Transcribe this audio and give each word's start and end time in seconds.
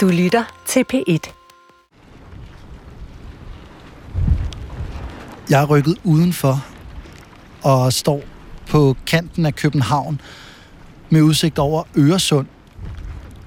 Du 0.00 0.08
lytter 0.08 0.62
til 0.66 0.84
P1. 0.92 1.32
Jeg 5.50 5.62
er 5.62 5.66
rykket 5.66 5.96
udenfor 6.04 6.64
og 7.62 7.92
står 7.92 8.22
på 8.70 8.96
kanten 9.06 9.46
af 9.46 9.54
København 9.54 10.20
med 11.10 11.22
udsigt 11.22 11.58
over 11.58 11.82
Øresund. 11.96 12.46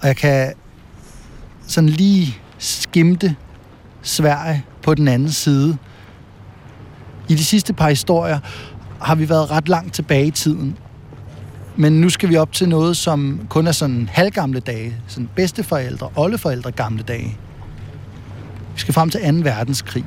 Og 0.02 0.08
jeg 0.08 0.18
kan 0.18 0.54
sådan 1.68 1.90
lige 1.90 2.38
skimte 2.58 3.36
Sverige 4.02 4.66
på 4.84 4.96
den 4.96 5.08
anden 5.08 5.32
side. 5.32 5.78
I 7.30 7.36
de 7.36 7.46
sidste 7.46 7.74
par 7.74 7.90
historier 7.90 8.40
har 9.02 9.16
vi 9.16 9.30
været 9.30 9.52
ret 9.52 9.70
langt 9.70 9.94
tilbage 9.94 10.28
i 10.28 10.32
tiden. 10.32 10.78
Men 11.78 12.02
nu 12.02 12.10
skal 12.10 12.30
vi 12.30 12.36
op 12.36 12.52
til 12.52 12.70
noget, 12.70 12.98
som 12.98 13.40
kun 13.50 13.68
er 13.68 13.72
sådan 13.72 14.10
halvgamle 14.12 14.60
dage. 14.60 14.96
Sådan 15.08 15.30
bedsteforældre, 15.36 16.10
oldeforældre 16.16 16.72
gamle 16.72 17.04
dage. 17.04 17.38
Vi 18.74 18.80
skal 18.80 18.94
frem 18.94 19.10
til 19.10 19.22
2. 19.22 19.50
verdenskrig. 19.50 20.06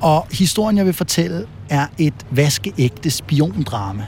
Og 0.00 0.26
historien, 0.32 0.76
jeg 0.76 0.86
vil 0.86 0.94
fortælle, 0.94 1.46
er 1.68 1.86
et 1.98 2.14
vaskeægte 2.30 3.10
spiondrama. 3.10 4.06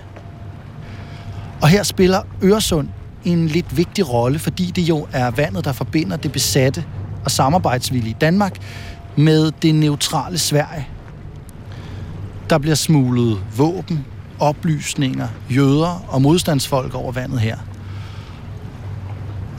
Og 1.63 1.69
her 1.69 1.83
spiller 1.83 2.23
Øresund 2.43 2.89
en 3.25 3.47
lidt 3.47 3.77
vigtig 3.77 4.13
rolle, 4.13 4.39
fordi 4.39 4.73
det 4.77 4.83
jo 4.83 5.07
er 5.13 5.31
vandet, 5.31 5.65
der 5.65 5.73
forbinder 5.73 6.17
det 6.17 6.33
besatte 6.33 6.85
og 7.25 7.31
samarbejdsvillige 7.31 8.17
Danmark 8.21 8.59
med 9.17 9.53
det 9.63 9.75
neutrale 9.75 10.39
Sverige. 10.39 10.89
Der 12.51 12.59
bliver 12.59 12.75
smuglet 12.75 13.39
våben, 13.57 14.05
oplysninger, 14.39 15.29
jøder 15.51 16.05
og 16.09 16.23
modstandsfolk 16.23 16.95
over 16.95 17.13
vandet 17.13 17.41
her. 17.41 17.57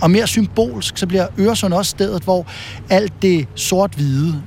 Og 0.02 0.12
mere 0.12 0.28
symbolsk, 0.28 0.98
så 0.98 1.08
bliver 1.08 1.28
Øresund 1.40 1.74
også 1.74 1.90
stedet, 1.90 2.24
hvor 2.24 2.46
alt 2.90 3.14
det 3.22 3.48
sort-hvide, 3.56 4.42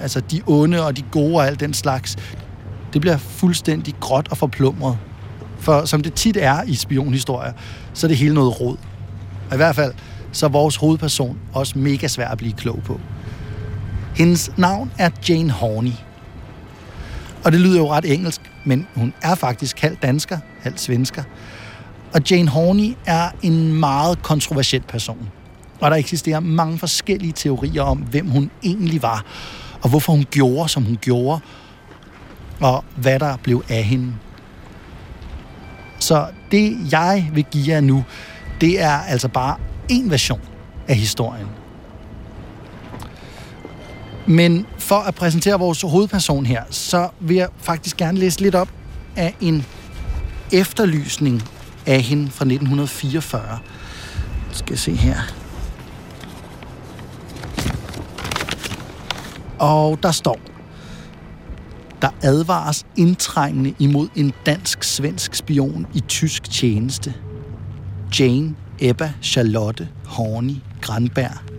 altså 0.00 0.20
de 0.20 0.42
onde 0.46 0.86
og 0.86 0.96
de 0.96 1.02
gode 1.10 1.36
og 1.36 1.46
alt 1.46 1.60
den 1.60 1.74
slags, 1.74 2.16
det 2.92 3.00
bliver 3.00 3.16
fuldstændig 3.16 3.94
gråt 4.00 4.28
og 4.30 4.36
forplumret. 4.36 4.98
For 5.58 5.84
som 5.84 6.02
det 6.02 6.14
tit 6.14 6.36
er 6.40 6.62
i 6.62 6.74
spionhistorier, 6.74 7.52
så 7.94 8.06
er 8.06 8.08
det 8.08 8.16
hele 8.16 8.34
noget 8.34 8.60
rod. 8.60 8.76
Og 9.48 9.54
i 9.54 9.56
hvert 9.56 9.76
fald, 9.76 9.92
så 10.32 10.46
er 10.46 10.50
vores 10.50 10.76
hovedperson 10.76 11.38
også 11.52 11.78
mega 11.78 12.08
svær 12.08 12.28
at 12.28 12.38
blive 12.38 12.52
klog 12.52 12.80
på. 12.84 13.00
Hendes 14.16 14.50
navn 14.56 14.92
er 14.98 15.10
Jane 15.28 15.50
Horney. 15.50 15.92
Og 17.44 17.52
det 17.52 17.60
lyder 17.60 17.78
jo 17.78 17.92
ret 17.92 18.12
engelsk, 18.12 18.41
men 18.64 18.86
hun 18.94 19.14
er 19.22 19.34
faktisk 19.34 19.80
halv 19.80 19.96
dansker, 19.96 20.38
halv 20.60 20.78
svensker. 20.78 21.22
Og 22.14 22.30
Jane 22.30 22.48
Horney 22.48 22.96
er 23.06 23.30
en 23.42 23.72
meget 23.72 24.22
kontroversiel 24.22 24.82
person. 24.82 25.28
Og 25.80 25.90
der 25.90 25.96
eksisterer 25.96 26.40
mange 26.40 26.78
forskellige 26.78 27.32
teorier 27.32 27.82
om, 27.82 27.98
hvem 27.98 28.28
hun 28.28 28.50
egentlig 28.62 29.02
var, 29.02 29.24
og 29.82 29.90
hvorfor 29.90 30.12
hun 30.12 30.26
gjorde, 30.30 30.68
som 30.68 30.84
hun 30.84 30.98
gjorde, 31.00 31.40
og 32.60 32.84
hvad 32.96 33.18
der 33.18 33.36
blev 33.36 33.64
af 33.68 33.84
hende. 33.84 34.14
Så 35.98 36.26
det, 36.50 36.92
jeg 36.92 37.30
vil 37.32 37.44
give 37.44 37.74
jer 37.74 37.80
nu, 37.80 38.04
det 38.60 38.82
er 38.82 38.98
altså 38.98 39.28
bare 39.28 39.56
en 39.88 40.10
version 40.10 40.40
af 40.88 40.96
historien. 40.96 41.61
Men 44.26 44.66
for 44.78 44.96
at 44.96 45.14
præsentere 45.14 45.58
vores 45.58 45.82
hovedperson 45.82 46.46
her, 46.46 46.62
så 46.70 47.08
vil 47.20 47.36
jeg 47.36 47.48
faktisk 47.58 47.96
gerne 47.96 48.18
læse 48.18 48.40
lidt 48.40 48.54
op 48.54 48.68
af 49.16 49.34
en 49.40 49.66
efterlysning 50.52 51.42
af 51.86 52.00
hende 52.00 52.22
fra 52.24 52.44
1944. 52.44 53.58
Skal 54.52 54.72
jeg 54.72 54.78
se 54.78 54.92
her. 54.92 55.16
Og 59.58 60.02
der 60.02 60.10
står, 60.10 60.38
der 62.02 62.08
advares 62.22 62.86
indtrængende 62.96 63.74
imod 63.78 64.08
en 64.16 64.32
dansk-svensk 64.46 65.34
spion 65.34 65.86
i 65.94 66.00
tysk 66.00 66.50
tjeneste. 66.50 67.14
Jane 68.18 68.54
Ebba 68.78 69.12
Charlotte 69.22 69.88
Horny 70.06 70.56
Granberg. 70.80 71.51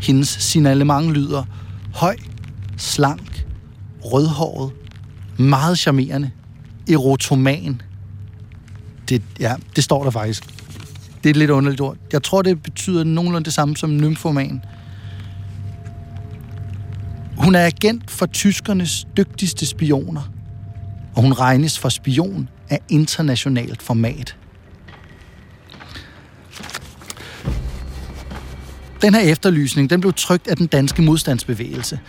Hendes 0.00 0.28
signalement 0.28 1.12
lyder 1.12 1.44
høj, 1.94 2.16
slank, 2.76 3.46
rødhåret, 4.04 4.72
meget 5.38 5.78
charmerende, 5.78 6.30
erotoman. 6.90 7.82
Det, 9.08 9.22
ja, 9.40 9.54
det 9.76 9.84
står 9.84 10.04
der 10.04 10.10
faktisk. 10.10 10.44
Det 11.22 11.26
er 11.26 11.30
et 11.30 11.36
lidt 11.36 11.50
underligt 11.50 11.80
ord. 11.80 11.96
Jeg 12.12 12.22
tror, 12.22 12.42
det 12.42 12.62
betyder 12.62 13.04
nogenlunde 13.04 13.44
det 13.44 13.52
samme 13.52 13.76
som 13.76 13.96
nymfoman. 13.96 14.62
Hun 17.36 17.54
er 17.54 17.66
agent 17.66 18.10
for 18.10 18.26
tyskernes 18.26 19.06
dygtigste 19.16 19.66
spioner, 19.66 20.30
og 21.14 21.22
hun 21.22 21.32
regnes 21.32 21.78
for 21.78 21.88
spion 21.88 22.48
af 22.70 22.80
internationalt 22.88 23.82
format. 23.82 24.36
Den 29.06 29.14
her 29.14 29.20
efterlysning, 29.20 29.90
den 29.90 30.00
blev 30.00 30.12
trygt 30.12 30.48
af 30.48 30.56
den 30.56 30.66
danske 30.66 31.02
modstandsbevægelse. 31.02 32.00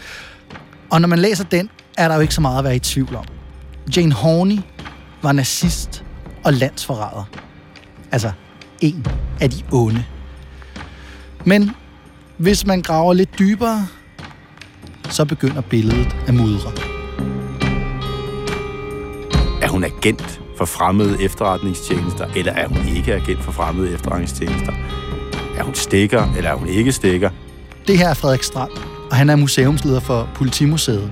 Og 0.90 1.02
når 1.02 1.08
man 1.08 1.20
læser 1.20 1.44
den, 1.44 1.70
er 1.98 2.08
der 2.08 2.16
jo 2.16 2.22
ikke 2.22 2.34
så 2.34 2.42
meget 2.42 2.58
at 2.58 2.64
være 2.64 2.76
i 2.76 2.80
tvivl 2.80 3.16
om. 3.16 3.26
Jane 3.96 4.14
Horney 4.14 4.58
var 5.22 5.32
nazist 5.32 6.04
og 6.44 6.54
landsforræder. 6.54 7.30
Altså 8.12 8.32
en 8.82 9.06
af 9.42 9.50
de 9.50 9.64
onde. 9.72 10.04
Men 11.46 11.72
hvis 12.38 12.66
man 12.66 12.82
graver 12.82 13.14
lidt 13.14 13.40
dybere, 13.40 13.88
så 15.10 15.26
begynder 15.26 15.62
billedet 15.62 16.16
at 16.28 16.34
mudre. 16.34 16.72
Er 19.62 19.68
hun 19.68 19.84
agent 19.84 20.42
for 20.58 20.66
fremmede 20.66 21.24
efterretningstjenester, 21.24 22.28
eller 22.36 22.54
er 22.54 22.68
hun 22.68 22.88
ikke 22.98 23.14
agent 23.14 23.44
for 23.44 23.52
fremmede 23.52 23.94
efterretningstjenester? 23.94 24.74
Er 25.58 25.64
hun 25.64 25.76
stikker, 25.76 26.34
eller 26.38 26.50
er 26.50 26.56
hun 26.56 26.68
ikke 26.68 26.92
stikker? 26.92 27.30
Det 27.88 27.98
her 27.98 28.10
er 28.10 28.14
Frederik 28.14 28.44
Strand, 28.44 28.72
og 29.12 29.16
han 29.18 29.30
er 29.30 29.36
museumsleder 29.36 30.00
for 30.00 30.30
Politimuseet. 30.36 31.12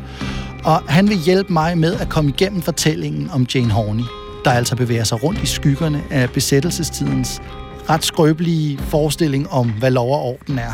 Og 0.63 0.81
han 0.87 1.09
vil 1.09 1.17
hjælpe 1.17 1.53
mig 1.53 1.77
med 1.77 1.95
at 1.95 2.09
komme 2.09 2.29
igennem 2.29 2.61
fortællingen 2.61 3.29
om 3.33 3.45
Jane 3.55 3.71
Horney, 3.71 4.03
der 4.45 4.51
altså 4.51 4.75
bevæger 4.75 5.03
sig 5.03 5.23
rundt 5.23 5.43
i 5.43 5.45
skyggerne 5.45 6.03
af 6.11 6.29
besættelsestidens 6.29 7.41
ret 7.89 8.03
skrøbelige 8.03 8.77
forestilling 8.77 9.49
om, 9.49 9.71
hvad 9.79 9.91
lov 9.91 10.13
og 10.13 10.21
orden 10.21 10.59
er. 10.59 10.73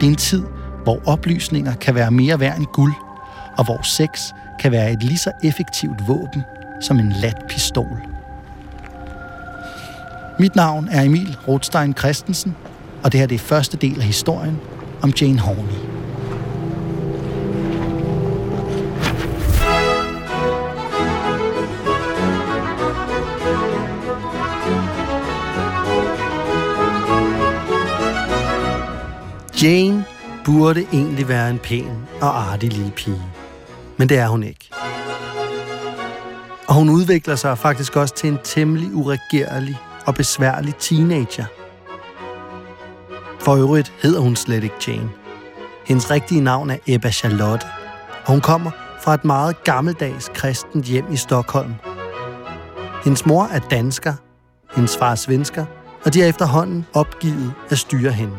Det 0.00 0.06
er 0.06 0.10
en 0.10 0.16
tid, 0.16 0.42
hvor 0.82 1.00
oplysninger 1.06 1.74
kan 1.74 1.94
være 1.94 2.10
mere 2.10 2.40
værd 2.40 2.58
end 2.58 2.66
guld, 2.66 2.94
og 3.58 3.64
hvor 3.64 3.82
sex 3.82 4.08
kan 4.60 4.72
være 4.72 4.92
et 4.92 5.02
lige 5.02 5.18
så 5.18 5.30
effektivt 5.44 6.08
våben 6.08 6.42
som 6.80 6.98
en 6.98 7.12
lat 7.22 7.36
pistol. 7.48 8.13
Mit 10.38 10.56
navn 10.56 10.88
er 10.90 11.02
Emil 11.02 11.36
Rothstein 11.48 11.94
Christensen, 11.98 12.56
og 13.04 13.12
det 13.12 13.20
her 13.20 13.26
det 13.26 13.34
er 13.34 13.38
første 13.38 13.76
del 13.76 14.00
af 14.00 14.06
historien 14.06 14.60
om 15.02 15.12
Jane 15.20 15.38
Horney. 15.38 15.94
Jane 29.62 30.04
burde 30.44 30.86
egentlig 30.92 31.28
være 31.28 31.50
en 31.50 31.58
pæn 31.58 31.86
og 32.20 32.52
artig 32.52 32.72
lille 32.72 32.90
pige. 32.90 33.22
Men 33.96 34.08
det 34.08 34.18
er 34.18 34.28
hun 34.28 34.42
ikke. 34.42 34.70
Og 36.68 36.74
hun 36.74 36.88
udvikler 36.88 37.36
sig 37.36 37.58
faktisk 37.58 37.96
også 37.96 38.14
til 38.14 38.28
en 38.28 38.38
temmelig 38.44 38.94
uregerlig 38.94 39.78
og 40.06 40.14
besværlig 40.14 40.74
teenager. 40.76 41.44
For 43.40 43.56
øvrigt 43.56 43.92
hedder 44.02 44.20
hun 44.20 44.36
slet 44.36 44.64
ikke 44.64 44.76
Jane. 44.86 45.10
Hendes 45.86 46.10
rigtige 46.10 46.40
navn 46.40 46.70
er 46.70 46.76
Ebba 46.86 47.10
Charlotte, 47.10 47.66
og 48.24 48.32
hun 48.32 48.40
kommer 48.40 48.70
fra 49.02 49.14
et 49.14 49.24
meget 49.24 49.64
gammeldags 49.64 50.30
kristent 50.34 50.84
hjem 50.84 51.12
i 51.12 51.16
Stockholm. 51.16 51.74
Hendes 53.04 53.26
mor 53.26 53.44
er 53.52 53.58
dansker, 53.58 54.14
hendes 54.74 54.96
far 54.96 55.10
er 55.10 55.14
svensker, 55.14 55.64
og 56.04 56.14
de 56.14 56.22
er 56.22 56.26
efterhånden 56.26 56.86
opgivet 56.94 57.52
at 57.70 57.78
styre 57.78 58.12
hende. 58.12 58.36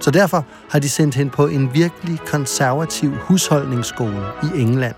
Så 0.00 0.10
derfor 0.10 0.44
har 0.70 0.78
de 0.78 0.88
sendt 0.88 1.14
hende 1.14 1.30
på 1.30 1.46
en 1.46 1.74
virkelig 1.74 2.20
konservativ 2.26 3.14
husholdningsskole 3.14 4.26
i 4.42 4.60
England. 4.60 4.94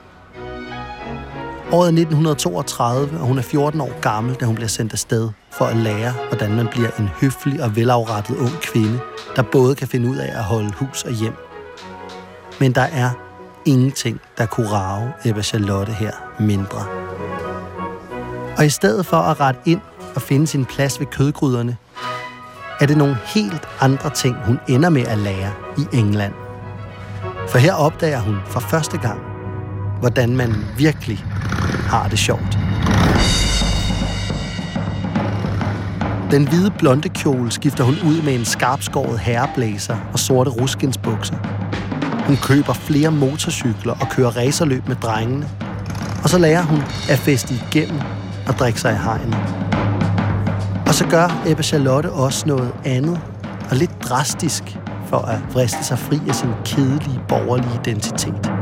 Året 1.72 1.86
er 1.86 2.00
1932, 2.00 3.20
og 3.20 3.26
hun 3.26 3.38
er 3.38 3.42
14 3.42 3.80
år 3.80 4.00
gammel, 4.00 4.34
da 4.34 4.44
hun 4.44 4.54
bliver 4.54 4.68
sendt 4.68 4.92
afsted 4.92 5.30
for 5.52 5.64
at 5.64 5.76
lære, 5.76 6.12
hvordan 6.28 6.56
man 6.56 6.68
bliver 6.68 6.90
en 6.98 7.08
høflig 7.20 7.62
og 7.62 7.76
velafrettet 7.76 8.36
ung 8.36 8.60
kvinde, 8.60 9.00
der 9.36 9.42
både 9.42 9.74
kan 9.74 9.88
finde 9.88 10.08
ud 10.08 10.16
af 10.16 10.38
at 10.38 10.44
holde 10.44 10.72
hus 10.72 11.04
og 11.04 11.12
hjem. 11.12 11.34
Men 12.60 12.72
der 12.72 12.80
er 12.80 13.10
ingenting, 13.64 14.20
der 14.38 14.46
kunne 14.46 14.68
rave 14.68 15.12
Ebba 15.24 15.42
Charlotte 15.42 15.92
her 15.92 16.12
mindre. 16.38 16.86
Og 18.56 18.66
i 18.66 18.68
stedet 18.68 19.06
for 19.06 19.16
at 19.16 19.40
rette 19.40 19.60
ind 19.64 19.80
og 20.14 20.22
finde 20.22 20.46
sin 20.46 20.64
plads 20.64 21.00
ved 21.00 21.06
kødgryderne, 21.06 21.76
er 22.80 22.86
det 22.86 22.96
nogle 22.96 23.18
helt 23.24 23.68
andre 23.80 24.10
ting, 24.10 24.36
hun 24.44 24.58
ender 24.68 24.88
med 24.88 25.02
at 25.06 25.18
lære 25.18 25.52
i 25.78 25.86
England. 25.92 26.34
For 27.48 27.58
her 27.58 27.74
opdager 27.74 28.20
hun 28.20 28.36
for 28.46 28.60
første 28.60 28.98
gang, 28.98 29.20
hvordan 30.00 30.36
man 30.36 30.54
virkelig 30.76 31.24
har 31.88 32.08
det 32.08 32.18
sjovt. 32.18 32.61
Den 36.32 36.48
hvide 36.48 36.70
blonde 36.78 37.08
kjole 37.08 37.50
skifter 37.50 37.84
hun 37.84 37.94
ud 37.94 38.22
med 38.22 38.34
en 38.34 38.44
skarpskåret 38.44 39.18
herreblæser 39.18 39.96
og 40.12 40.18
sorte 40.18 40.50
ruskinsbukser. 40.50 41.36
Hun 42.26 42.36
køber 42.36 42.72
flere 42.72 43.10
motorcykler 43.10 43.92
og 44.00 44.08
kører 44.10 44.36
racerløb 44.36 44.88
med 44.88 44.96
drengene. 44.96 45.48
Og 46.22 46.28
så 46.28 46.38
lærer 46.38 46.62
hun 46.62 46.78
at 47.10 47.18
feste 47.18 47.54
igennem 47.54 48.00
og 48.48 48.54
drikke 48.54 48.80
sig 48.80 48.92
i 48.92 48.96
hegnet. 49.04 49.36
Og 50.86 50.94
så 50.94 51.06
gør 51.06 51.42
Ebba 51.46 51.62
Charlotte 51.62 52.12
også 52.12 52.48
noget 52.48 52.72
andet 52.84 53.20
og 53.70 53.76
lidt 53.76 54.02
drastisk 54.02 54.78
for 55.06 55.18
at 55.18 55.38
vriste 55.52 55.84
sig 55.84 55.98
fri 55.98 56.20
af 56.28 56.34
sin 56.34 56.50
kedelige 56.64 57.20
borgerlige 57.28 57.80
identitet. 57.84 58.52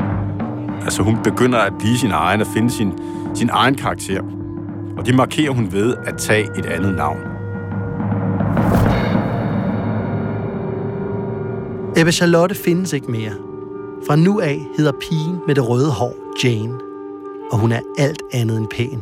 Altså 0.83 1.03
hun 1.03 1.17
begynder 1.23 1.59
at 1.59 1.73
blive 1.79 1.97
sin 1.97 2.11
egen 2.11 2.41
og 2.41 2.47
finde 2.53 2.71
sin, 2.71 2.91
sin 3.35 3.49
egen 3.53 3.75
karakter. 3.75 4.21
Og 4.97 5.05
det 5.05 5.15
markerer 5.15 5.51
hun 5.51 5.71
ved 5.71 5.95
at 6.05 6.17
tage 6.17 6.47
et 6.57 6.65
andet 6.65 6.95
navn. 6.95 7.30
Ebbe 11.97 12.11
Charlotte 12.11 12.55
findes 12.55 12.93
ikke 12.93 13.11
mere. 13.11 13.31
Fra 14.07 14.15
nu 14.15 14.39
af 14.39 14.67
hedder 14.77 14.91
pigen 14.91 15.39
med 15.47 15.55
det 15.55 15.69
røde 15.69 15.91
hår 15.91 16.15
Jane, 16.43 16.79
og 17.51 17.59
hun 17.59 17.71
er 17.71 17.79
alt 17.97 18.21
andet 18.33 18.57
end 18.57 18.67
pæn. 18.67 18.99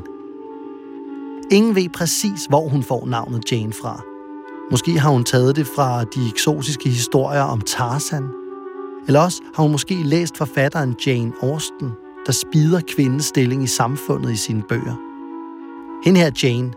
Ingen 1.51 1.75
ved 1.75 1.89
præcis, 1.89 2.45
hvor 2.45 2.67
hun 2.67 2.83
får 2.83 3.05
navnet 3.05 3.51
Jane 3.51 3.73
fra. 3.73 4.01
Måske 4.71 4.99
har 4.99 5.09
hun 5.09 5.23
taget 5.23 5.55
det 5.55 5.67
fra 5.67 6.03
de 6.03 6.29
eksotiske 6.29 6.89
historier 6.89 7.41
om 7.41 7.61
Tarzan. 7.61 8.27
Eller 9.07 9.19
også 9.19 9.41
har 9.55 9.63
hun 9.63 9.71
måske 9.71 9.95
læst 9.95 10.37
forfatteren 10.37 10.95
Jane 11.05 11.31
Austen, 11.41 11.91
der 12.25 12.31
spider 12.31 12.81
kvindens 12.87 13.25
stilling 13.25 13.63
i 13.63 13.67
samfundet 13.67 14.31
i 14.31 14.35
sine 14.35 14.63
bøger. 14.69 14.95
Hende 16.05 16.19
her 16.19 16.31
Jane, 16.43 16.71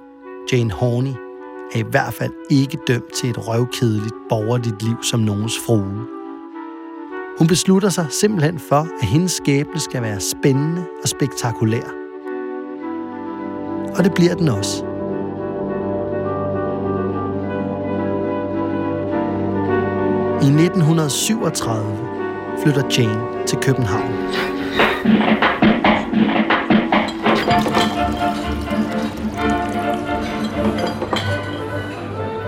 Jane 0.53 0.71
Horney, 0.73 1.15
er 1.75 1.79
i 1.79 1.91
hvert 1.91 2.15
fald 2.15 2.33
ikke 2.51 2.79
dømt 2.87 3.13
til 3.15 3.31
et 3.31 3.49
røvkedeligt 3.49 4.15
borgerligt 4.29 4.83
liv 4.83 4.97
som 5.03 5.21
nogens 5.21 5.59
frue. 5.67 6.07
Hun 7.39 7.47
beslutter 7.49 7.89
sig 7.89 8.07
simpelthen 8.11 8.59
for, 8.59 8.89
at 9.03 9.09
hendes 9.09 9.33
skæbne 9.33 9.81
skal 9.81 10.03
være 10.03 10.21
spændende 10.21 10.85
og 11.03 11.09
spektakulær. 11.09 11.87
Og 13.97 14.05
det 14.05 14.15
bliver 14.15 14.35
den 14.35 14.49
også. 14.49 14.85
I 20.43 20.47
1937 20.47 21.97
flytter 22.63 22.83
Jane 22.99 23.47
til 23.47 23.59
København. 23.59 25.52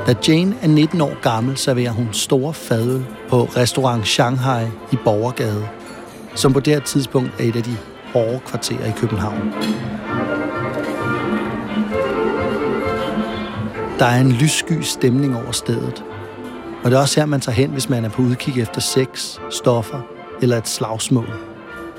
Da 0.07 0.15
Jane 0.29 0.57
er 0.63 0.69
19 0.69 1.01
år 1.01 1.21
gammel, 1.23 1.57
serverer 1.57 1.91
hun 1.91 2.09
store 2.13 2.55
fadøl 2.55 3.05
på 3.29 3.45
restaurant 3.45 4.07
Shanghai 4.07 4.67
i 4.93 4.97
Borgergade, 5.05 5.69
som 6.35 6.53
på 6.53 6.61
det 6.61 6.73
her 6.73 6.81
tidspunkt 6.81 7.31
er 7.39 7.45
et 7.45 7.57
af 7.57 7.63
de 7.63 7.77
hårde 8.13 8.41
kvarterer 8.47 8.87
i 8.87 8.93
København. 8.97 9.53
Der 13.99 14.05
er 14.07 14.21
en 14.21 14.33
lyssky 14.33 14.81
stemning 14.81 15.37
over 15.37 15.53
stedet, 15.53 16.05
og 16.85 16.91
det 16.91 16.97
er 16.97 17.01
også 17.01 17.21
her, 17.21 17.27
man 17.27 17.41
tager 17.41 17.57
hen, 17.57 17.71
hvis 17.71 17.89
man 17.89 18.05
er 18.05 18.09
på 18.09 18.23
udkig 18.23 18.63
efter 18.63 18.81
sex, 18.81 19.39
stoffer 19.51 20.01
eller 20.43 20.57
et 20.57 20.69
slagsmål. 20.69 21.29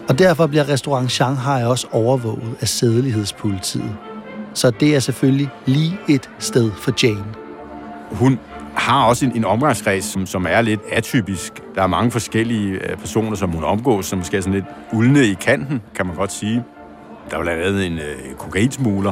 Og 0.09 0.19
derfor 0.19 0.47
bliver 0.47 0.69
restaurant 0.69 1.11
Shanghai 1.11 1.63
også 1.63 1.87
overvåget 1.91 2.55
af 2.61 2.67
sædelighedspolitiet. 2.67 3.95
Så 4.53 4.71
det 4.71 4.95
er 4.95 4.99
selvfølgelig 4.99 5.49
lige 5.65 5.99
et 6.09 6.29
sted 6.39 6.71
for 6.71 6.93
Jane. 7.03 7.44
Hun 8.11 8.39
har 8.75 9.05
også 9.05 9.25
en, 9.25 9.31
en 9.35 9.45
omgangskreds, 9.45 10.05
som, 10.05 10.25
som 10.25 10.45
er 10.49 10.61
lidt 10.61 10.79
atypisk. 10.91 11.53
Der 11.75 11.83
er 11.83 11.87
mange 11.87 12.11
forskellige 12.11 12.71
øh, 12.71 12.97
personer, 12.97 13.35
som 13.35 13.49
hun 13.49 13.63
omgås, 13.63 14.05
som 14.05 14.17
måske 14.17 14.37
er 14.37 14.41
sådan 14.41 14.53
lidt 14.53 14.65
uldne 14.93 15.25
i 15.25 15.33
kanten, 15.33 15.81
kan 15.95 16.05
man 16.05 16.15
godt 16.15 16.31
sige. 16.31 16.63
Der 17.31 17.37
er 17.37 17.41
blandt 17.41 17.63
andet 17.63 17.85
en 17.85 17.93
øh, 17.93 18.35
kokainsmugler. 18.37 19.11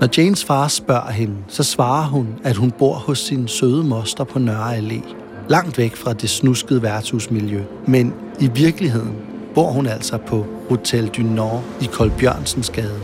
Når 0.00 0.08
Janes 0.16 0.44
far 0.44 0.68
spørger 0.68 1.10
hende, 1.10 1.34
så 1.48 1.62
svarer 1.62 2.06
hun, 2.06 2.28
at 2.44 2.56
hun 2.56 2.70
bor 2.70 2.94
hos 2.94 3.18
sin 3.18 3.48
søde 3.48 3.84
moster 3.84 4.24
på 4.24 4.38
Nørre 4.38 4.76
Allé. 4.76 5.14
Langt 5.48 5.78
væk 5.78 5.96
fra 5.96 6.12
det 6.12 6.30
snuskede 6.30 6.82
værtshusmiljø. 6.82 7.62
Men 7.86 8.14
i 8.40 8.50
virkeligheden 8.54 9.14
bor 9.54 9.70
hun 9.70 9.86
altså 9.86 10.18
på 10.18 10.46
Hotel 10.68 11.08
du 11.08 11.22
Nord 11.22 11.62
i 11.80 11.84
Kolbjørnsens 11.92 12.70
gade. 12.70 13.00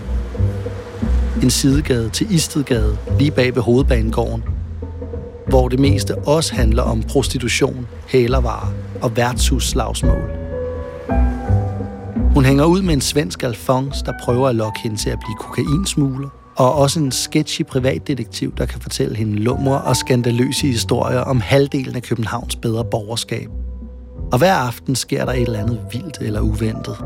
En 1.42 1.50
sidegade 1.50 2.08
til 2.08 2.34
Istedgade, 2.34 2.98
lige 3.18 3.30
bag 3.30 3.54
ved 3.54 3.62
hovedbanegården, 3.62 4.44
hvor 5.52 5.68
det 5.68 5.78
meste 5.78 6.14
også 6.14 6.54
handler 6.54 6.82
om 6.82 7.02
prostitution, 7.02 7.86
hælervarer 8.08 8.72
og 9.02 9.16
værtshusslagsmål. 9.16 10.30
Hun 12.34 12.44
hænger 12.44 12.64
ud 12.64 12.82
med 12.82 12.94
en 12.94 13.00
svensk 13.00 13.42
alfons, 13.42 14.02
der 14.02 14.12
prøver 14.22 14.48
at 14.48 14.54
lokke 14.54 14.80
hende 14.82 14.96
til 14.96 15.10
at 15.10 15.18
blive 15.18 15.36
kokainsmugler, 15.40 16.28
og 16.56 16.74
også 16.74 17.00
en 17.00 17.12
sketchy 17.12 17.64
privatdetektiv, 17.64 18.54
der 18.56 18.66
kan 18.66 18.80
fortælle 18.80 19.16
hende 19.16 19.36
lumre 19.36 19.80
og 19.80 19.96
skandaløse 19.96 20.66
historier 20.66 21.20
om 21.20 21.40
halvdelen 21.40 21.96
af 21.96 22.02
Københavns 22.02 22.56
bedre 22.56 22.84
borgerskab. 22.84 23.48
Og 24.32 24.38
hver 24.38 24.54
aften 24.54 24.96
sker 24.96 25.24
der 25.24 25.32
et 25.32 25.42
eller 25.42 25.58
andet 25.58 25.80
vildt 25.92 26.18
eller 26.20 26.40
uventet. 26.40 26.96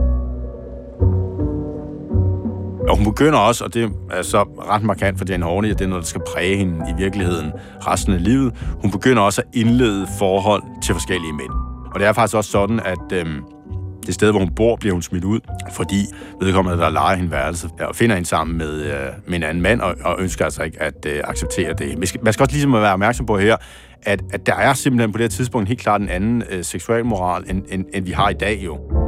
Og 2.88 2.96
hun 2.96 3.04
begynder 3.04 3.38
også, 3.38 3.64
og 3.64 3.74
det 3.74 3.92
er 4.10 4.22
så 4.22 4.42
ret 4.42 4.82
markant 4.82 5.18
for 5.18 5.24
Jane 5.28 5.44
Horney, 5.44 5.70
at 5.70 5.78
det 5.78 5.84
er 5.84 5.88
noget, 5.88 6.02
der 6.02 6.08
skal 6.08 6.20
præge 6.34 6.56
hende 6.56 6.86
i 6.90 7.02
virkeligheden 7.02 7.52
resten 7.86 8.12
af 8.12 8.24
livet. 8.24 8.54
Hun 8.82 8.90
begynder 8.90 9.22
også 9.22 9.40
at 9.40 9.46
indlede 9.54 10.06
forhold 10.18 10.62
til 10.82 10.94
forskellige 10.94 11.32
mænd. 11.32 11.50
Og 11.94 12.00
det 12.00 12.08
er 12.08 12.12
faktisk 12.12 12.36
også 12.36 12.50
sådan, 12.50 12.80
at 12.84 13.12
øhm, 13.12 13.42
det 14.06 14.14
sted, 14.14 14.30
hvor 14.30 14.40
hun 14.40 14.54
bor, 14.54 14.76
bliver 14.76 14.92
hun 14.92 15.02
smidt 15.02 15.24
ud, 15.24 15.40
fordi 15.72 16.04
vedkommende, 16.40 16.78
der 16.78 16.90
leger 16.90 17.16
hende 17.16 17.30
værelse, 17.30 17.68
og 17.80 17.96
finder 17.96 18.16
hende 18.16 18.28
sammen 18.28 18.58
med, 18.58 18.82
øh, 18.82 19.06
med 19.26 19.36
en 19.36 19.42
anden 19.42 19.62
mand, 19.62 19.80
og, 19.80 19.94
og 20.04 20.16
ønsker 20.18 20.44
altså 20.44 20.62
ikke 20.62 20.82
at 20.82 21.06
øh, 21.06 21.20
acceptere 21.24 21.72
det. 21.72 21.98
Man 21.98 22.06
skal, 22.06 22.20
man 22.24 22.32
skal 22.32 22.42
også 22.42 22.54
ligesom 22.54 22.72
være 22.72 22.92
opmærksom 22.92 23.26
på 23.26 23.38
her, 23.38 23.56
at, 24.02 24.22
at 24.32 24.46
der 24.46 24.54
er 24.54 24.74
simpelthen 24.74 25.12
på 25.12 25.18
det 25.18 25.24
her 25.24 25.28
tidspunkt 25.28 25.68
helt 25.68 25.80
klart 25.80 26.00
en 26.00 26.08
anden 26.08 26.42
øh, 26.50 26.64
seksualmoral, 26.64 27.44
end, 27.50 27.62
end, 27.68 27.84
end 27.94 28.04
vi 28.04 28.12
har 28.12 28.28
i 28.28 28.34
dag 28.34 28.60
jo. 28.64 29.05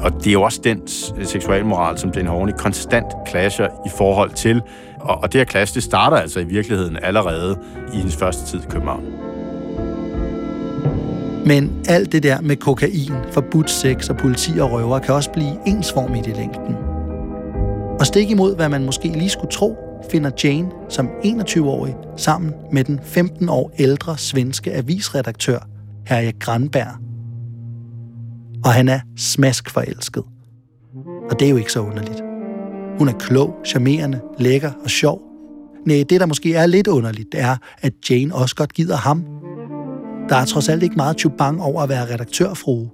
Og 0.00 0.12
det 0.12 0.26
er 0.26 0.32
jo 0.32 0.42
også 0.42 0.60
den 0.64 0.82
øh, 1.18 1.26
seksualmoral, 1.26 1.98
som 1.98 2.12
Jane 2.16 2.28
Horney 2.28 2.52
konstant 2.52 3.06
clasher 3.28 3.68
i 3.86 3.90
forhold 3.96 4.30
til. 4.30 4.62
Og, 5.00 5.18
og 5.22 5.32
det 5.32 5.40
her 5.40 5.44
clash, 5.44 5.74
det 5.74 5.82
starter 5.82 6.16
altså 6.16 6.40
i 6.40 6.44
virkeligheden 6.44 6.98
allerede 7.02 7.58
i 7.94 7.96
hendes 7.96 8.16
første 8.16 8.46
tid 8.46 8.60
i 8.60 8.66
København. 8.70 9.04
Men 11.46 11.82
alt 11.88 12.12
det 12.12 12.22
der 12.22 12.40
med 12.40 12.56
kokain, 12.56 13.12
forbudt 13.32 13.70
sex 13.70 14.10
og 14.10 14.16
politi 14.16 14.58
og 14.60 14.72
røver 14.72 14.98
kan 14.98 15.14
også 15.14 15.30
blive 15.30 15.58
ensformigt 15.66 16.26
i 16.26 16.30
længden. 16.30 16.76
Og 18.00 18.06
stik 18.06 18.30
imod, 18.30 18.56
hvad 18.56 18.68
man 18.68 18.84
måske 18.84 19.08
lige 19.08 19.30
skulle 19.30 19.50
tro, 19.50 19.76
finder 20.10 20.30
Jane 20.44 20.70
som 20.88 21.08
21-årig 21.24 21.96
sammen 22.16 22.54
med 22.72 22.84
den 22.84 23.00
15 23.02 23.48
år 23.48 23.72
ældre 23.78 24.18
svenske 24.18 24.72
avisredaktør 24.72 25.58
Herje 26.06 26.32
Granberg. 26.40 27.07
Og 28.64 28.72
han 28.72 28.88
er 28.88 29.00
smaskforelsket. 29.16 30.24
Og 31.30 31.40
det 31.40 31.46
er 31.46 31.50
jo 31.50 31.56
ikke 31.56 31.72
så 31.72 31.80
underligt. 31.80 32.22
Hun 32.98 33.08
er 33.08 33.18
klog, 33.18 33.56
charmerende, 33.66 34.20
lækker 34.38 34.70
og 34.84 34.90
sjov. 34.90 35.22
Nej, 35.86 36.04
det 36.08 36.20
der 36.20 36.26
måske 36.26 36.54
er 36.54 36.66
lidt 36.66 36.86
underligt, 36.86 37.32
det 37.32 37.40
er, 37.40 37.56
at 37.80 37.92
Jane 38.10 38.34
også 38.34 38.56
godt 38.56 38.74
gider 38.74 38.96
ham 38.96 39.24
der 40.28 40.36
er 40.36 40.44
trods 40.44 40.68
alt 40.68 40.82
ikke 40.82 40.96
meget 40.96 41.18
chubang 41.20 41.62
over 41.62 41.82
at 41.82 41.88
være 41.88 42.12
redaktørfrue. 42.12 42.90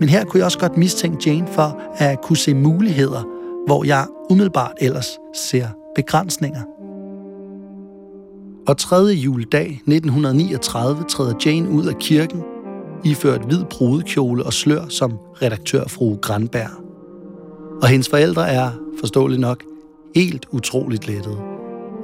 Men 0.00 0.08
her 0.08 0.24
kunne 0.24 0.38
jeg 0.38 0.44
også 0.44 0.58
godt 0.58 0.76
mistænke 0.76 1.30
Jane 1.30 1.46
for 1.46 1.80
at 1.94 2.22
kunne 2.22 2.36
se 2.36 2.54
muligheder, 2.54 3.22
hvor 3.66 3.84
jeg 3.84 4.06
umiddelbart 4.30 4.72
ellers 4.80 5.18
ser 5.34 5.68
begrænsninger. 5.94 6.62
Og 8.68 8.78
3. 8.78 8.96
juledag 8.96 9.66
1939 9.66 11.04
træder 11.08 11.34
Jane 11.46 11.68
ud 11.68 11.86
af 11.86 11.96
kirken, 11.98 12.42
iført 13.10 13.42
hvid 13.46 13.64
brudekjole 13.70 14.42
og 14.42 14.52
slør 14.52 14.88
som 14.88 15.18
redaktørfrue 15.42 16.16
Granberg. 16.16 16.70
Og 17.82 17.88
hendes 17.88 18.08
forældre 18.08 18.48
er, 18.48 18.70
forståeligt 19.00 19.40
nok, 19.40 19.62
helt 20.14 20.46
utroligt 20.52 21.06
lettede. 21.06 21.38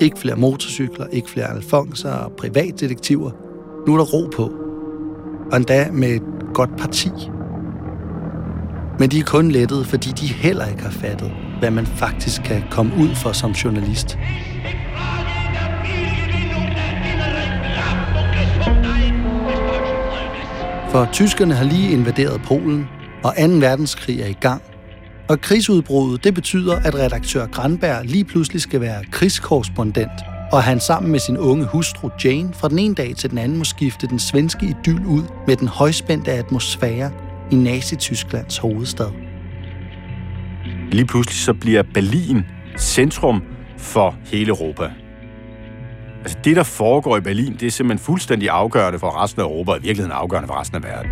Ikke 0.01 0.19
flere 0.19 0.37
motorcykler, 0.37 1.07
ikke 1.07 1.31
flere 1.31 1.51
alfonser 1.51 2.13
og 2.13 2.33
privatdetektiver– 2.33 3.31
nu 3.87 3.95
er 3.95 3.99
der 3.99 4.05
ro 4.05 4.29
på. 4.37 4.53
Og 5.53 5.57
endda 5.57 5.89
med 5.93 6.09
et 6.09 6.23
godt 6.55 6.71
parti. 6.79 7.11
Men 8.99 9.11
de 9.11 9.19
er 9.19 9.25
kun 9.25 9.51
lettet, 9.51 9.87
fordi 9.87 10.11
de 10.11 10.27
heller 10.27 10.67
ikke 10.67 10.83
har 10.83 10.91
fattet, 10.91 11.33
hvad 11.59 11.71
man 11.71 11.87
faktisk 11.87 12.43
kan 12.43 12.65
komme 12.71 12.93
ud 12.99 13.15
for 13.15 13.33
som 13.33 13.51
journalist. 13.51 14.19
For 20.93 21.09
tyskerne 21.13 21.55
har 21.55 21.65
lige 21.65 21.93
invaderet 21.93 22.43
Polen, 22.43 22.89
og 23.25 23.35
2. 23.37 23.43
verdenskrig 23.43 24.21
er 24.21 24.27
i 24.27 24.37
gang. 24.41 24.63
Og 25.29 25.41
krigsudbruddet, 25.41 26.25
det 26.25 26.35
betyder, 26.35 26.77
at 26.77 26.95
redaktør 26.95 27.47
Granberg 27.47 28.05
lige 28.05 28.25
pludselig 28.25 28.63
skal 28.63 28.81
være 28.81 29.05
krigskorrespondent, 29.11 30.11
og 30.53 30.63
han 30.63 30.81
sammen 30.81 31.13
med 31.13 31.19
sin 31.21 31.39
unge 31.39 31.65
hustru 31.65 32.11
Jane 32.25 32.55
fra 32.55 32.69
den 32.69 32.79
ene 32.79 32.95
dag 32.95 33.17
til 33.17 33.31
den 33.31 33.39
anden 33.39 33.59
må 33.59 33.65
skifte 33.65 34.07
den 34.07 34.19
svenske 34.19 34.67
idyl 34.67 35.07
ud 35.07 35.23
med 35.47 35.57
den 35.57 35.69
højspændte 35.69 36.33
atmosfære 36.33 37.11
i 37.51 37.55
Nazi-Tysklands 37.55 38.59
hovedstad. 38.59 39.11
Lige 40.91 41.07
pludselig 41.07 41.39
så 41.39 41.55
bliver 41.55 41.83
Berlin 41.95 42.43
centrum 42.79 43.43
for 43.79 44.15
hele 44.25 44.49
Europa. 44.49 44.91
Altså 46.23 46.39
det, 46.45 46.57
der 46.57 46.63
foregår 46.63 47.17
i 47.17 47.21
Berlin, 47.21 47.57
det 47.61 47.67
er 47.67 47.71
simpelthen 47.71 48.05
fuldstændig 48.05 48.51
afgørende 48.51 48.99
for 48.99 49.23
resten 49.23 49.41
af 49.41 49.45
Europa, 49.45 49.71
og 49.71 49.79
i 49.79 49.83
virkeligheden 49.83 50.13
afgørende 50.13 50.47
for 50.47 50.61
resten 50.61 50.77
af 50.77 50.83
verden. 50.83 51.11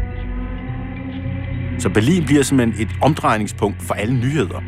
Så 1.80 1.88
Berlin 1.88 2.24
bliver 2.24 2.42
simpelthen 2.42 2.86
et 2.86 2.94
omdrejningspunkt 3.02 3.82
for 3.82 3.94
alle 3.94 4.14
nyheder. 4.14 4.62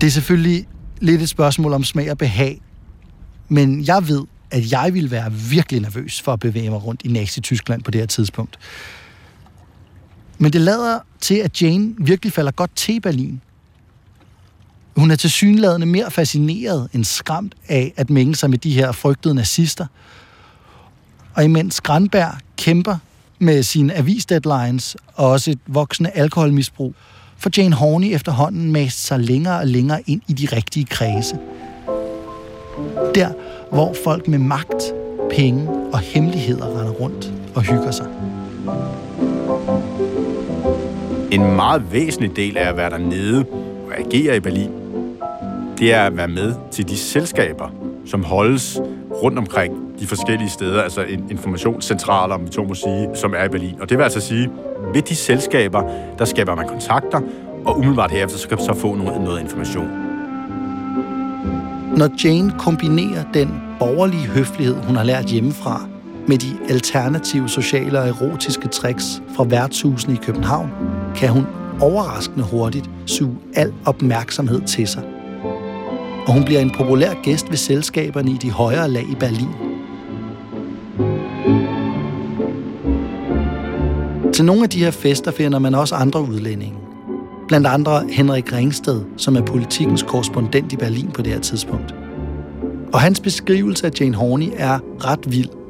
Det 0.00 0.06
er 0.06 0.10
selvfølgelig 0.10 0.66
lidt 1.00 1.22
et 1.22 1.28
spørgsmål 1.28 1.72
om 1.72 1.84
smag 1.84 2.10
og 2.10 2.18
behag, 2.18 2.60
men 3.48 3.84
jeg 3.86 4.08
ved, 4.08 4.24
at 4.50 4.72
jeg 4.72 4.94
ville 4.94 5.10
være 5.10 5.32
virkelig 5.32 5.80
nervøs 5.80 6.22
for 6.22 6.32
at 6.32 6.40
bevæge 6.40 6.70
mig 6.70 6.84
rundt 6.84 7.02
i 7.04 7.08
Nazi-Tyskland 7.08 7.82
på 7.82 7.90
det 7.90 8.00
her 8.00 8.06
tidspunkt. 8.06 8.58
Men 10.42 10.52
det 10.52 10.60
lader 10.60 10.98
til, 11.20 11.34
at 11.34 11.62
Jane 11.62 11.94
virkelig 11.98 12.32
falder 12.32 12.50
godt 12.50 12.76
til 12.76 13.00
Berlin. 13.00 13.40
Hun 14.96 15.10
er 15.10 15.16
tilsyneladende 15.16 15.86
mere 15.86 16.10
fascineret 16.10 16.88
end 16.92 17.04
skræmt 17.04 17.54
af 17.68 17.92
at 17.96 18.10
mænge 18.10 18.34
sig 18.34 18.50
med 18.50 18.58
de 18.58 18.70
her 18.72 18.92
frygtede 18.92 19.34
nazister. 19.34 19.86
Og 21.34 21.44
imens 21.44 21.80
Granberg 21.80 22.32
kæmper 22.56 22.96
med 23.38 23.62
sine 23.62 23.94
avisdeadlines 23.94 24.96
og 25.14 25.30
også 25.30 25.50
et 25.50 25.58
voksende 25.66 26.10
alkoholmisbrug, 26.10 26.94
får 27.36 27.50
Jane 27.56 27.74
Horney 27.74 28.14
efterhånden 28.14 28.72
mast 28.72 29.06
sig 29.06 29.20
længere 29.20 29.58
og 29.58 29.66
længere 29.66 30.02
ind 30.06 30.22
i 30.28 30.32
de 30.32 30.56
rigtige 30.56 30.84
kredse. 30.84 31.36
Der, 33.14 33.32
hvor 33.70 33.96
folk 34.04 34.28
med 34.28 34.38
magt, 34.38 34.82
penge 35.30 35.68
og 35.92 35.98
hemmeligheder 35.98 36.66
render 36.66 36.92
rundt 36.92 37.32
og 37.54 37.62
hygger 37.62 37.90
sig. 37.90 38.06
En 41.32 41.56
meget 41.56 41.92
væsentlig 41.92 42.36
del 42.36 42.56
af 42.56 42.68
at 42.68 42.76
være 42.76 42.90
dernede 42.90 43.44
og 43.86 43.98
agere 43.98 44.36
i 44.36 44.40
Berlin, 44.40 44.70
det 45.78 45.94
er 45.94 46.02
at 46.02 46.16
være 46.16 46.28
med 46.28 46.54
til 46.70 46.88
de 46.88 46.96
selskaber, 46.96 47.68
som 48.06 48.24
holdes 48.24 48.80
rundt 49.22 49.38
omkring 49.38 49.74
de 50.00 50.06
forskellige 50.06 50.50
steder, 50.50 50.82
altså 50.82 51.04
informationscentraler, 51.30 52.34
om 52.34 52.44
vi 52.44 52.48
to 52.48 52.64
må 52.64 52.74
sige, 52.74 53.08
som 53.14 53.34
er 53.36 53.44
i 53.44 53.48
Berlin. 53.48 53.74
Og 53.80 53.90
det 53.90 53.98
vil 53.98 54.04
altså 54.04 54.20
sige, 54.20 54.50
ved 54.94 55.02
de 55.02 55.14
selskaber, 55.14 55.82
der 56.18 56.24
skaber 56.24 56.54
man 56.54 56.68
kontakter, 56.68 57.20
og 57.64 57.78
umiddelbart 57.78 58.10
herefter, 58.10 58.38
så 58.38 58.48
kan 58.48 58.58
man 58.58 58.66
så 58.66 58.74
få 58.74 58.94
noget, 58.94 59.20
noget 59.20 59.40
information. 59.40 59.88
Når 61.96 62.24
Jane 62.24 62.52
kombinerer 62.58 63.24
den 63.34 63.62
borgerlige 63.78 64.26
høflighed, 64.26 64.74
hun 64.74 64.96
har 64.96 65.04
lært 65.04 65.24
hjemmefra, 65.24 65.86
med 66.26 66.38
de 66.38 66.58
alternative 66.68 67.48
sociale 67.48 67.98
og 68.00 68.08
erotiske 68.08 68.68
tricks 68.68 69.22
fra 69.36 69.44
værtshusene 69.44 70.14
i 70.14 70.18
København, 70.22 70.70
kan 71.16 71.28
hun 71.28 71.46
overraskende 71.80 72.44
hurtigt 72.44 72.90
suge 73.06 73.36
al 73.54 73.72
opmærksomhed 73.84 74.60
til 74.60 74.88
sig. 74.88 75.02
Og 76.26 76.32
hun 76.32 76.44
bliver 76.44 76.60
en 76.60 76.72
populær 76.76 77.14
gæst 77.22 77.50
ved 77.50 77.56
selskaberne 77.56 78.30
i 78.30 78.36
de 78.36 78.50
højere 78.50 78.88
lag 78.88 79.04
i 79.10 79.14
Berlin. 79.14 79.48
Til 84.32 84.44
nogle 84.44 84.62
af 84.62 84.70
de 84.70 84.84
her 84.84 84.90
fester 84.90 85.30
finder 85.30 85.58
man 85.58 85.74
også 85.74 85.94
andre 85.94 86.22
udlændinge. 86.22 86.78
Blandt 87.48 87.66
andre 87.66 88.04
Henrik 88.10 88.52
Ringsted, 88.52 89.00
som 89.16 89.36
er 89.36 89.42
politikens 89.42 90.02
korrespondent 90.02 90.72
i 90.72 90.76
Berlin 90.76 91.10
på 91.14 91.22
det 91.22 91.32
her 91.32 91.40
tidspunkt. 91.40 91.94
Og 92.92 93.00
hans 93.00 93.20
beskrivelse 93.20 93.86
af 93.86 93.90
Jane 94.00 94.16
Horney 94.16 94.48
er 94.56 94.78
ret 95.04 95.32
vild. 95.32 95.61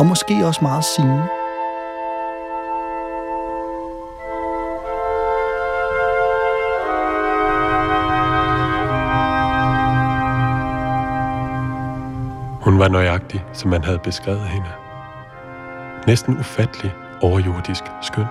Og 0.00 0.06
måske 0.06 0.46
også 0.46 0.60
meget 0.62 0.84
sigende. 0.84 1.28
Hun 12.60 12.78
var 12.78 12.88
nøjagtig, 12.88 13.44
som 13.52 13.70
man 13.70 13.84
havde 13.84 13.98
beskrevet 13.98 14.40
hende. 14.40 14.68
Næsten 16.06 16.38
ufattelig 16.38 16.94
overjordisk 17.22 17.84
skøn. 18.02 18.26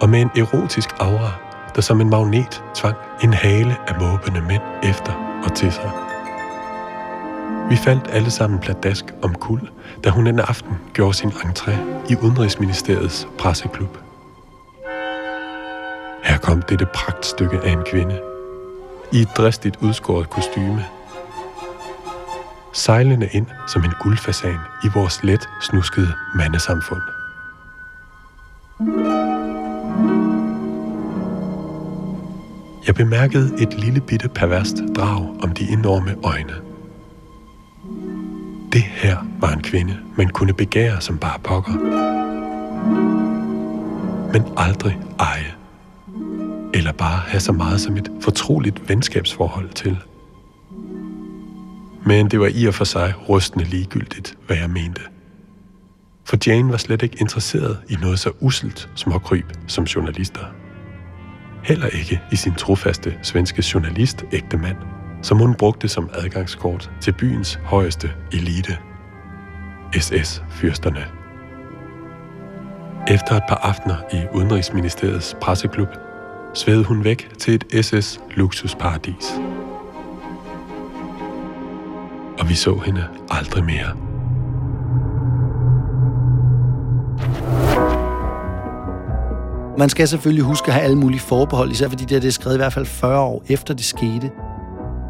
Og 0.00 0.08
med 0.08 0.20
en 0.20 0.30
erotisk 0.36 0.88
aura, 1.00 1.32
der 1.74 1.82
som 1.82 2.00
en 2.00 2.10
magnet 2.10 2.62
tvang 2.74 2.96
en 3.22 3.34
hale 3.34 3.76
af 3.86 4.00
måbende 4.00 4.40
mænd 4.40 4.62
efter 4.82 5.40
og 5.44 5.54
til 5.54 5.72
sig. 5.72 6.13
Vi 7.68 7.76
faldt 7.76 8.10
alle 8.12 8.30
sammen 8.30 8.58
pladask 8.58 9.04
om 9.22 9.34
kul, 9.34 9.60
da 10.04 10.10
hun 10.10 10.26
en 10.26 10.38
aften 10.38 10.76
gjorde 10.92 11.14
sin 11.14 11.30
entré 11.30 11.72
i 12.10 12.16
Udenrigsministeriets 12.22 13.28
presseklub. 13.38 13.98
Her 16.24 16.38
kom 16.38 16.62
dette 16.62 16.86
pragtstykke 16.94 17.60
af 17.64 17.72
en 17.72 17.84
kvinde. 17.86 18.20
I 19.12 19.20
et 19.20 19.28
dristigt 19.36 19.76
udskåret 19.82 20.30
kostyme. 20.30 20.84
Sejlende 22.72 23.28
ind 23.32 23.46
som 23.68 23.84
en 23.84 23.92
guldfasan 24.00 24.58
i 24.84 24.88
vores 24.94 25.22
let 25.22 25.48
snuskede 25.60 26.12
mandesamfund. 26.34 27.02
Jeg 32.86 32.94
bemærkede 32.94 33.62
et 33.62 33.74
lille 33.74 34.00
bitte 34.00 34.28
perverst 34.28 34.76
drag 34.96 35.34
om 35.42 35.50
de 35.50 35.72
enorme 35.72 36.14
øjne. 36.24 36.73
Det 38.74 38.82
her 38.82 39.16
var 39.40 39.52
en 39.52 39.62
kvinde, 39.62 39.98
man 40.16 40.28
kunne 40.28 40.54
begære 40.54 41.00
som 41.00 41.18
bare 41.18 41.38
pokker. 41.38 41.72
Men 44.32 44.42
aldrig 44.56 44.98
eje. 45.18 45.54
Eller 46.74 46.92
bare 46.92 47.18
have 47.26 47.40
så 47.40 47.52
meget 47.52 47.80
som 47.80 47.96
et 47.96 48.10
fortroligt 48.20 48.88
venskabsforhold 48.88 49.70
til. 49.70 49.98
Men 52.06 52.30
det 52.30 52.40
var 52.40 52.50
i 52.54 52.64
og 52.66 52.74
for 52.74 52.84
sig 52.84 53.14
rystende 53.28 53.64
ligegyldigt, 53.64 54.38
hvad 54.46 54.56
jeg 54.56 54.70
mente. 54.70 55.00
For 56.24 56.36
Jane 56.46 56.70
var 56.70 56.76
slet 56.76 57.02
ikke 57.02 57.16
interesseret 57.20 57.78
i 57.88 57.94
noget 57.94 58.18
så 58.18 58.30
uselt 58.40 58.90
som 58.94 59.12
at 59.12 59.22
kryb 59.22 59.52
som 59.66 59.84
journalister. 59.84 60.44
Heller 61.62 61.86
ikke 61.86 62.20
i 62.32 62.36
sin 62.36 62.54
trofaste 62.54 63.14
svenske 63.22 63.64
journalist 63.74 64.24
ægte 64.32 64.56
mand, 64.56 64.76
som 65.24 65.38
hun 65.38 65.54
brugte 65.54 65.88
som 65.88 66.10
adgangskort 66.12 66.90
til 67.00 67.12
byens 67.12 67.60
højeste 67.64 68.10
elite. 68.32 68.78
SS-fyrsterne. 69.96 71.04
Efter 73.08 73.34
et 73.34 73.42
par 73.48 73.56
aftener 73.56 73.96
i 74.12 74.36
Udenrigsministeriets 74.36 75.36
presseklub, 75.40 75.88
svævede 76.54 76.84
hun 76.84 77.04
væk 77.04 77.30
til 77.38 77.54
et 77.54 77.84
SS-luksusparadis. 77.84 79.24
Og 82.38 82.48
vi 82.48 82.54
så 82.54 82.78
hende 82.86 83.04
aldrig 83.30 83.64
mere. 83.64 83.96
Man 89.78 89.88
skal 89.88 90.08
selvfølgelig 90.08 90.44
huske 90.44 90.66
at 90.66 90.74
have 90.74 90.84
alle 90.84 90.98
mulige 90.98 91.20
forbehold, 91.20 91.70
især 91.70 91.88
fordi 91.88 92.04
det 92.04 92.24
er 92.24 92.30
skrevet 92.30 92.56
i 92.56 92.58
hvert 92.58 92.72
fald 92.72 92.86
40 92.86 93.20
år 93.20 93.42
efter 93.48 93.74
det 93.74 93.84
skete. 93.84 94.30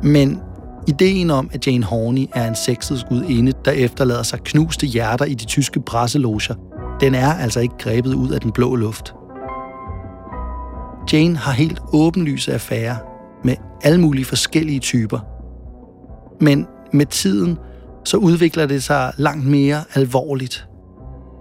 Men 0.05 0.41
ideen 0.89 1.31
om, 1.31 1.51
at 1.53 1.67
Jane 1.67 1.85
Horney 1.85 2.27
er 2.35 2.49
en 2.49 2.57
sexet 2.57 3.07
inde, 3.29 3.53
der 3.65 3.71
efterlader 3.71 4.23
sig 4.23 4.41
knuste 4.41 4.87
hjerter 4.87 5.25
i 5.25 5.35
de 5.35 5.45
tyske 5.45 5.81
presseloger, 5.81 6.55
den 7.01 7.15
er 7.15 7.33
altså 7.33 7.61
ikke 7.61 7.75
grebet 7.79 8.15
ud 8.15 8.31
af 8.31 8.41
den 8.41 8.53
blå 8.53 8.75
luft. 8.77 9.15
Jane 11.13 11.37
har 11.37 11.53
helt 11.53 11.81
åbenlyse 11.93 12.55
affærer 12.55 12.97
med 13.45 13.57
alle 13.83 14.01
mulige 14.01 14.25
forskellige 14.25 14.81
typer. 14.81 15.19
Men 16.41 16.67
med 16.93 17.07
tiden, 17.07 17.59
så 18.05 18.17
udvikler 18.17 18.67
det 18.67 18.83
sig 18.83 19.13
langt 19.17 19.47
mere 19.47 19.85
alvorligt. 19.95 20.69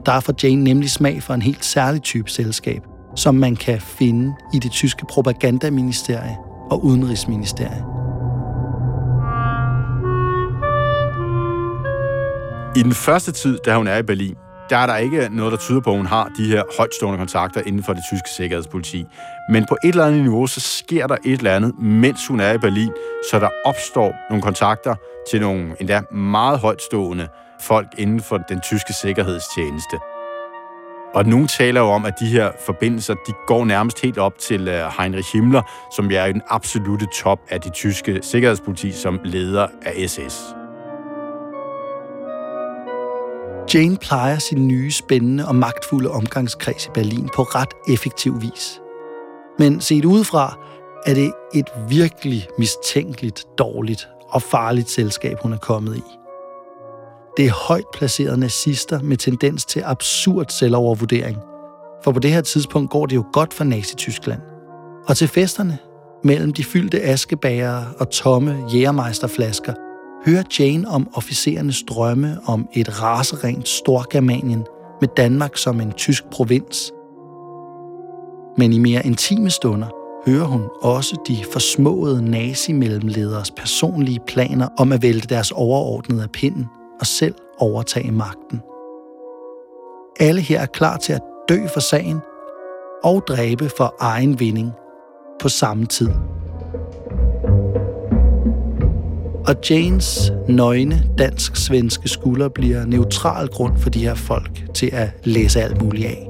Der 0.06 0.12
er 0.12 0.20
for 0.20 0.34
Jane 0.44 0.64
nemlig 0.64 0.90
smag 0.90 1.24
for 1.24 1.34
en 1.34 1.42
helt 1.42 1.66
særlig 1.66 2.02
type 2.02 2.30
selskab, 2.30 2.82
som 3.16 3.36
man 3.36 3.56
kan 3.56 3.82
finde 3.82 4.34
i 4.54 4.60
det 4.60 4.72
tyske 4.72 5.06
propagandaministerie 5.10 6.38
og 6.72 6.86
udenrigsministerie. 6.86 7.93
I 12.76 12.84
den 12.84 12.94
første 12.94 13.32
tid, 13.32 13.58
da 13.66 13.76
hun 13.76 13.88
er 13.88 13.98
i 13.98 14.04
Berlin, 14.04 14.36
der 14.70 14.78
er 14.78 14.86
der 14.86 14.98
ikke 14.98 15.30
noget, 15.32 15.52
der 15.52 15.58
tyder 15.58 15.82
på, 15.82 15.90
at 15.90 15.98
hun 15.98 16.06
har 16.06 16.32
de 16.38 16.48
her 16.48 16.64
højtstående 16.78 17.18
kontakter 17.18 17.62
inden 17.66 17.84
for 17.84 17.94
det 17.94 18.04
tyske 18.12 18.30
sikkerhedspoliti. 18.30 19.06
Men 19.50 19.66
på 19.70 19.78
et 19.84 19.90
eller 19.90 20.06
andet 20.06 20.22
niveau, 20.22 20.48
så 20.48 20.60
sker 20.60 21.08
der 21.08 21.18
et 21.26 21.38
eller 21.38 21.56
andet, 21.56 21.80
mens 21.80 22.28
hun 22.28 22.40
er 22.40 22.54
i 22.54 22.58
Berlin, 22.58 22.92
så 23.32 23.40
der 23.40 23.50
opstår 23.66 24.16
nogle 24.30 24.42
kontakter 24.42 24.96
til 25.32 25.42
nogle 25.42 25.76
endda 25.80 26.02
meget 26.12 26.60
højtstående 26.60 27.28
folk 27.62 27.88
inden 27.98 28.22
for 28.22 28.38
den 28.38 28.62
tyske 28.62 28.94
sikkerhedstjeneste. 28.94 29.98
Og 31.14 31.26
nogen 31.26 31.48
taler 31.48 31.82
jo 31.82 31.88
om, 31.88 32.06
at 32.06 32.20
de 32.20 32.26
her 32.26 32.52
forbindelser, 32.66 33.14
de 33.14 33.34
går 33.48 33.66
nærmest 33.66 34.02
helt 34.02 34.18
op 34.18 34.38
til 34.38 34.68
øh, 34.68 34.92
Heinrich 35.00 35.34
Himmler, 35.34 35.62
som 35.96 36.12
er 36.12 36.26
i 36.26 36.34
den 36.34 36.42
absolute 36.50 37.08
top 37.16 37.40
af 37.50 37.62
det 37.62 37.74
tyske 37.74 38.20
sikkerhedspoliti 38.22 38.92
som 38.92 39.20
leder 39.24 39.68
af 39.82 40.10
SS. 40.10 40.63
Jane 43.74 43.98
plejer 43.98 44.40
sin 44.40 44.68
nye, 44.68 44.92
spændende 44.92 45.48
og 45.48 45.56
magtfulde 45.56 46.12
omgangskreds 46.12 46.86
i 46.86 46.90
Berlin 46.94 47.30
på 47.36 47.44
ret 47.44 47.74
effektiv 47.90 48.42
vis. 48.42 48.82
Men 49.60 49.82
set 49.82 50.06
udefra 50.06 50.58
er 51.06 51.14
det 51.14 51.34
et 51.54 51.70
virkelig 51.90 52.48
mistænkeligt, 52.58 53.46
dårligt 53.58 54.08
og 54.30 54.42
farligt 54.42 54.90
selskab, 54.90 55.38
hun 55.42 55.54
er 55.54 55.58
kommet 55.58 55.98
i. 55.98 56.04
Det 57.38 57.46
er 57.46 57.68
højt 57.68 57.86
placerede 57.94 58.40
nazister 58.40 59.02
med 59.02 59.18
tendens 59.18 59.66
til 59.66 59.82
absurd 59.86 60.46
selvovervurdering. 60.50 61.38
For 62.04 62.12
på 62.12 62.20
det 62.20 62.32
her 62.32 62.42
tidspunkt 62.42 62.92
går 62.92 63.06
det 63.06 63.16
jo 63.16 63.26
godt 63.34 63.54
for 63.54 63.64
Nazi-Tyskland. 63.64 64.42
Og 65.08 65.18
til 65.18 65.28
festerne, 65.28 65.78
mellem 66.24 66.54
de 66.54 66.64
fyldte 66.64 67.02
askebager 67.02 67.84
og 68.00 68.10
tomme 68.10 68.66
jægermeisterflasker, 68.74 69.74
hører 70.26 70.44
Jane 70.60 70.88
om 70.90 71.08
officerernes 71.14 71.84
drømme 71.84 72.38
om 72.46 72.68
et 72.74 73.02
raserent 73.02 73.68
Storgermanien 73.68 74.66
med 75.02 75.10
Danmark 75.18 75.58
som 75.58 75.82
en 75.82 75.92
tysk 75.92 76.24
provins. 76.32 76.92
Men 78.58 78.74
i 78.74 78.78
mere 78.78 79.06
intime 79.06 79.50
stunder 79.50 79.88
hører 80.26 80.46
hun 80.46 80.62
også 80.82 81.16
de 81.28 81.38
forsmåede 81.52 82.32
nazimellemlederes 82.32 83.52
personlige 83.52 84.20
planer 84.28 84.68
om 84.78 84.92
at 84.92 85.02
vælte 85.02 85.28
deres 85.28 85.52
overordnede 85.52 86.24
af 86.24 86.30
pinden 86.30 86.66
og 87.00 87.06
selv 87.06 87.36
overtage 87.58 88.12
magten. 88.12 88.62
Alle 90.20 90.42
her 90.42 90.62
er 90.62 90.66
klar 90.66 90.98
til 90.98 91.14
at 91.14 91.22
dø 91.50 91.68
for 91.74 91.80
sagen 91.80 92.20
og 93.04 93.24
dræbe 93.28 93.70
for 93.78 93.96
egen 94.00 94.40
vinding 94.40 94.72
på 95.42 95.50
samme 95.50 95.86
tid. 95.86 96.10
Og 99.48 99.56
Janes 99.70 100.32
nøgne 100.48 101.04
dansk-svenske 101.18 102.10
skulder 102.10 102.50
bliver 102.50 102.86
neutral 102.86 103.48
grund 103.48 103.78
for 103.78 103.90
de 103.90 104.00
her 104.00 104.16
folk 104.16 104.64
til 104.74 104.90
at 104.94 105.10
læse 105.24 105.62
alt 105.62 105.82
muligt 105.82 106.06
af. 106.06 106.30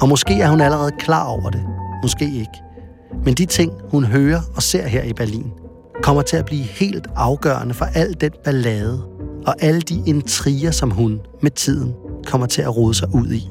Og 0.00 0.08
måske 0.08 0.40
er 0.40 0.50
hun 0.50 0.60
allerede 0.60 0.92
klar 0.98 1.26
over 1.26 1.50
det. 1.50 1.64
Måske 2.02 2.24
ikke. 2.24 2.62
Men 3.24 3.34
de 3.34 3.46
ting, 3.46 3.72
hun 3.90 4.04
hører 4.04 4.40
og 4.56 4.62
ser 4.62 4.86
her 4.86 5.02
i 5.02 5.12
Berlin, 5.12 5.50
kommer 6.02 6.22
til 6.22 6.36
at 6.36 6.44
blive 6.44 6.62
helt 6.62 7.06
afgørende 7.16 7.74
for 7.74 7.84
al 7.84 8.16
den 8.20 8.32
ballade 8.44 9.02
og 9.46 9.54
alle 9.60 9.80
de 9.80 10.02
intriger, 10.06 10.70
som 10.70 10.90
hun 10.90 11.20
med 11.42 11.50
tiden 11.50 11.94
kommer 12.28 12.46
til 12.46 12.62
at 12.62 12.76
rode 12.76 12.94
sig 12.94 13.08
ud 13.14 13.32
i. 13.32 13.48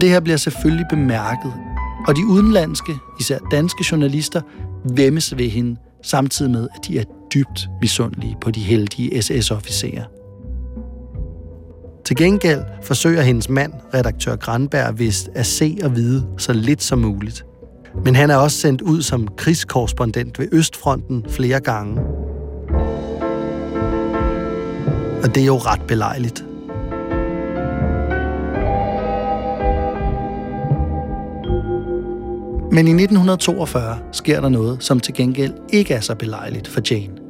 Det 0.00 0.08
her 0.10 0.20
bliver 0.20 0.36
selvfølgelig 0.36 0.86
bemærket, 0.90 1.52
og 2.08 2.16
de 2.16 2.26
udenlandske, 2.26 2.92
især 3.20 3.38
danske 3.50 3.84
journalister, 3.90 4.40
vemmes 4.84 5.38
ved 5.38 5.48
hende, 5.48 5.76
samtidig 6.02 6.50
med, 6.50 6.68
at 6.74 6.86
de 6.88 6.98
er 6.98 7.04
dybt 7.34 7.68
misundelige 7.80 8.36
på 8.40 8.50
de 8.50 8.60
heldige 8.60 9.22
SS-officerer. 9.22 10.04
Til 12.04 12.16
gengæld 12.16 12.60
forsøger 12.82 13.22
hendes 13.22 13.48
mand, 13.48 13.72
redaktør 13.94 14.36
Granberg, 14.36 14.98
vist 14.98 15.28
at 15.34 15.46
se 15.46 15.78
og 15.82 15.96
vide 15.96 16.26
så 16.38 16.52
lidt 16.52 16.82
som 16.82 16.98
muligt. 16.98 17.44
Men 18.04 18.14
han 18.14 18.30
er 18.30 18.36
også 18.36 18.58
sendt 18.58 18.82
ud 18.82 19.02
som 19.02 19.28
krigskorrespondent 19.36 20.38
ved 20.38 20.48
Østfronten 20.52 21.24
flere 21.28 21.60
gange. 21.60 22.00
Og 25.26 25.34
det 25.34 25.40
er 25.42 25.46
jo 25.46 25.56
ret 25.56 25.82
belejligt. 25.82 26.44
Men 32.72 32.88
i 32.88 32.90
1942 32.90 33.98
sker 34.12 34.40
der 34.40 34.48
noget, 34.48 34.82
som 34.84 35.00
til 35.00 35.14
gengæld 35.14 35.52
ikke 35.72 35.94
er 35.94 36.00
så 36.00 36.14
belejligt 36.14 36.68
for 36.68 36.80
Jane 36.90 37.26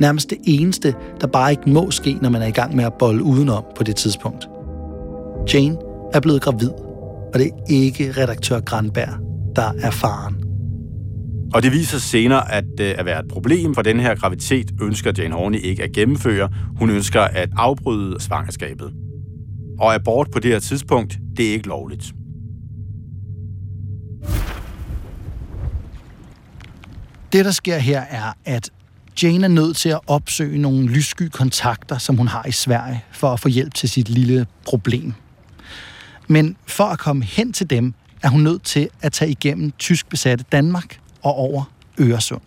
nærmest 0.00 0.30
det 0.30 0.38
eneste, 0.44 0.94
der 1.20 1.26
bare 1.26 1.50
ikke 1.50 1.70
må 1.70 1.90
ske, 1.90 2.18
når 2.22 2.30
man 2.30 2.42
er 2.42 2.46
i 2.46 2.50
gang 2.50 2.76
med 2.76 2.84
at 2.84 2.94
bolle 2.94 3.22
udenom 3.22 3.64
på 3.76 3.84
det 3.84 3.96
tidspunkt. 3.96 4.48
Jane 5.54 5.76
er 6.14 6.20
blevet 6.20 6.42
gravid, 6.42 6.70
og 7.32 7.34
det 7.34 7.46
er 7.46 7.50
ikke 7.68 8.12
redaktør 8.16 8.60
Granberg, 8.60 9.14
der 9.56 9.72
er 9.82 9.90
faren. 9.90 10.39
Og 11.54 11.62
det 11.62 11.72
viser 11.72 11.98
senere 11.98 12.52
at, 12.52 12.64
øh, 12.80 12.94
at 12.98 13.04
være 13.04 13.20
et 13.20 13.28
problem, 13.28 13.74
for 13.74 13.82
den 13.82 14.00
her 14.00 14.14
graviditet 14.14 14.70
ønsker 14.82 15.12
Jane 15.18 15.34
Horney 15.34 15.58
ikke 15.58 15.82
at 15.82 15.92
gennemføre. 15.92 16.48
Hun 16.78 16.90
ønsker 16.90 17.20
at 17.20 17.48
afbryde 17.56 18.20
svangerskabet. 18.20 18.92
Og 19.78 19.94
abort 19.94 20.30
på 20.30 20.38
det 20.38 20.50
her 20.50 20.58
tidspunkt, 20.58 21.18
det 21.36 21.48
er 21.48 21.52
ikke 21.52 21.68
lovligt. 21.68 22.12
Det, 27.32 27.44
der 27.44 27.50
sker 27.50 27.78
her, 27.78 28.00
er, 28.00 28.32
at 28.44 28.70
Jane 29.22 29.44
er 29.44 29.48
nødt 29.48 29.76
til 29.76 29.88
at 29.88 30.00
opsøge 30.06 30.58
nogle 30.58 30.88
lyssky 30.88 31.28
kontakter, 31.28 31.98
som 31.98 32.16
hun 32.16 32.28
har 32.28 32.46
i 32.46 32.52
Sverige, 32.52 33.04
for 33.12 33.32
at 33.32 33.40
få 33.40 33.48
hjælp 33.48 33.74
til 33.74 33.88
sit 33.88 34.08
lille 34.08 34.46
problem. 34.64 35.12
Men 36.28 36.56
for 36.66 36.84
at 36.84 36.98
komme 36.98 37.24
hen 37.24 37.52
til 37.52 37.70
dem, 37.70 37.94
er 38.22 38.28
hun 38.28 38.40
nødt 38.40 38.62
til 38.62 38.88
at 39.02 39.12
tage 39.12 39.30
igennem 39.30 39.72
tysk 39.78 40.08
besatte 40.08 40.44
Danmark 40.52 40.99
og 41.22 41.34
over 41.34 41.64
Øresund 41.98 42.40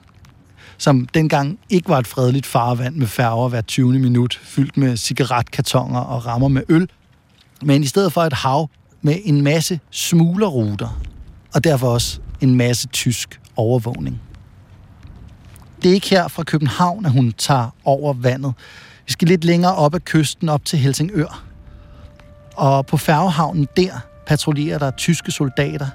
som 0.78 1.08
dengang 1.14 1.60
ikke 1.70 1.90
var 1.90 2.00
et 2.00 2.08
fredeligt 2.08 2.46
farvand 2.46 2.96
med 2.96 3.08
færger 3.08 3.50
hver 3.50 3.62
20. 3.62 4.00
minut, 4.00 4.40
fyldt 4.44 4.78
med 4.78 4.98
cigaretkartoner 4.98 6.00
og 6.00 6.26
rammer 6.26 6.48
med 6.48 6.62
øl, 6.70 6.90
men 7.62 7.84
i 7.84 7.88
stedet 7.88 8.14
for 8.14 8.22
et 8.22 8.34
hav 8.34 8.70
med 9.02 9.16
en 9.24 9.42
masse 9.42 9.80
smuglerruter, 9.92 11.02
og 11.54 11.64
derfor 11.64 11.88
også 11.88 12.20
en 12.42 12.56
masse 12.56 12.88
tysk 12.88 13.42
overvågning 13.56 14.22
det 15.84 15.90
er 15.90 15.94
ikke 15.94 16.10
her 16.10 16.28
fra 16.28 16.44
København, 16.44 17.06
at 17.06 17.12
hun 17.12 17.32
tager 17.32 17.70
over 17.84 18.14
vandet. 18.14 18.54
Vi 19.06 19.12
skal 19.12 19.28
lidt 19.28 19.44
længere 19.44 19.76
op 19.76 19.96
ad 19.96 20.00
kysten, 20.00 20.50
op 20.50 20.66
til 20.66 20.80
Helsingør. 20.80 21.44
Og 22.56 22.86
på 22.86 22.98
færgehavnen 22.98 23.68
der 23.78 23.92
patruljerer 24.28 24.80
der 24.80 24.92
tyske 24.92 25.32
soldater 25.32 25.88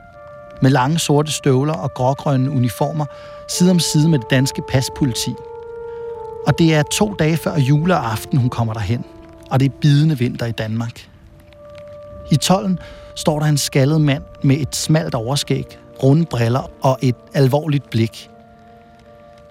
med 0.63 0.71
lange 0.71 0.99
sorte 0.99 1.33
støvler 1.33 1.73
og 1.73 1.95
grågrønne 1.95 2.51
uniformer, 2.51 3.05
side 3.49 3.71
om 3.71 3.79
side 3.79 4.09
med 4.09 4.19
det 4.19 4.31
danske 4.31 4.63
paspoliti. 4.69 5.35
Og 6.47 6.59
det 6.59 6.75
er 6.75 6.83
to 6.83 7.15
dage 7.19 7.37
før 7.37 7.57
juleaften, 7.57 8.39
hun 8.39 8.51
kommer 8.51 8.73
derhen. 8.73 9.05
Og 9.51 9.61
det 9.61 9.67
er 9.67 9.77
bidende 9.81 10.19
vinter 10.19 10.47
i 10.47 10.53
Danmark. 10.53 11.09
I 12.31 12.37
tollen 12.37 12.79
står 13.15 13.39
der 13.39 13.47
en 13.47 13.59
skaldet 13.59 14.01
mand 14.01 14.23
med 14.43 14.57
et 14.57 14.77
smalt 14.77 15.15
overskæg, 15.15 15.79
runde 16.03 16.27
briller 16.27 16.71
og 16.81 16.99
et 17.03 17.17
alvorligt 17.35 17.91
blik– 17.91 18.29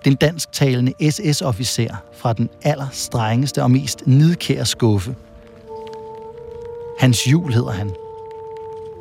den 0.06 0.16
dansktalende 0.16 1.12
SS-officer 1.12 1.96
fra 2.18 2.34
den 2.34 2.50
allerstrengeste 2.64 3.64
og 3.64 3.72
mest 3.72 4.08
nidkære 4.08 4.66
skuffe. 4.66 5.16
Hans 7.00 7.28
jul 7.28 7.54
hedder 7.54 7.72
han. 7.72 7.92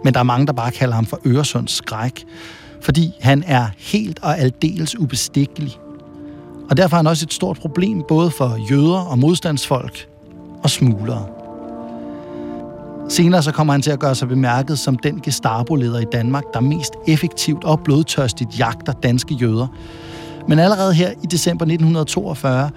Men 0.06 0.14
der 0.14 0.20
er 0.20 0.24
mange, 0.24 0.46
der 0.46 0.52
bare 0.52 0.70
kalder 0.70 0.94
ham 0.94 1.06
for 1.06 1.20
Øresunds 1.26 1.72
skræk, 1.72 2.24
fordi 2.80 3.12
han 3.20 3.44
er 3.46 3.66
helt 3.78 4.18
og 4.22 4.38
aldeles 4.38 4.98
ubestikkelig. 4.98 5.72
Og 6.70 6.76
derfor 6.76 6.96
er 6.96 6.98
han 6.98 7.06
også 7.06 7.26
et 7.26 7.32
stort 7.32 7.58
problem 7.58 8.02
både 8.08 8.30
for 8.30 8.58
jøder 8.70 8.98
og 8.98 9.18
modstandsfolk 9.18 10.08
og 10.62 10.70
smuglere. 10.70 11.26
Senere 13.08 13.42
så 13.42 13.52
kommer 13.52 13.72
han 13.72 13.82
til 13.82 13.90
at 13.90 13.98
gøre 13.98 14.14
sig 14.14 14.28
bemærket 14.28 14.78
som 14.78 14.98
den 14.98 15.20
Gestapo-leder 15.20 15.98
i 15.98 16.06
Danmark, 16.12 16.44
der 16.54 16.60
mest 16.60 16.92
effektivt 17.06 17.64
og 17.64 17.80
blodtørstigt 17.80 18.58
jagter 18.58 18.92
danske 18.92 19.34
jøder, 19.34 19.66
men 20.48 20.58
allerede 20.58 20.94
her 20.94 21.10
i 21.10 21.26
december 21.26 21.64
1942 21.64 22.70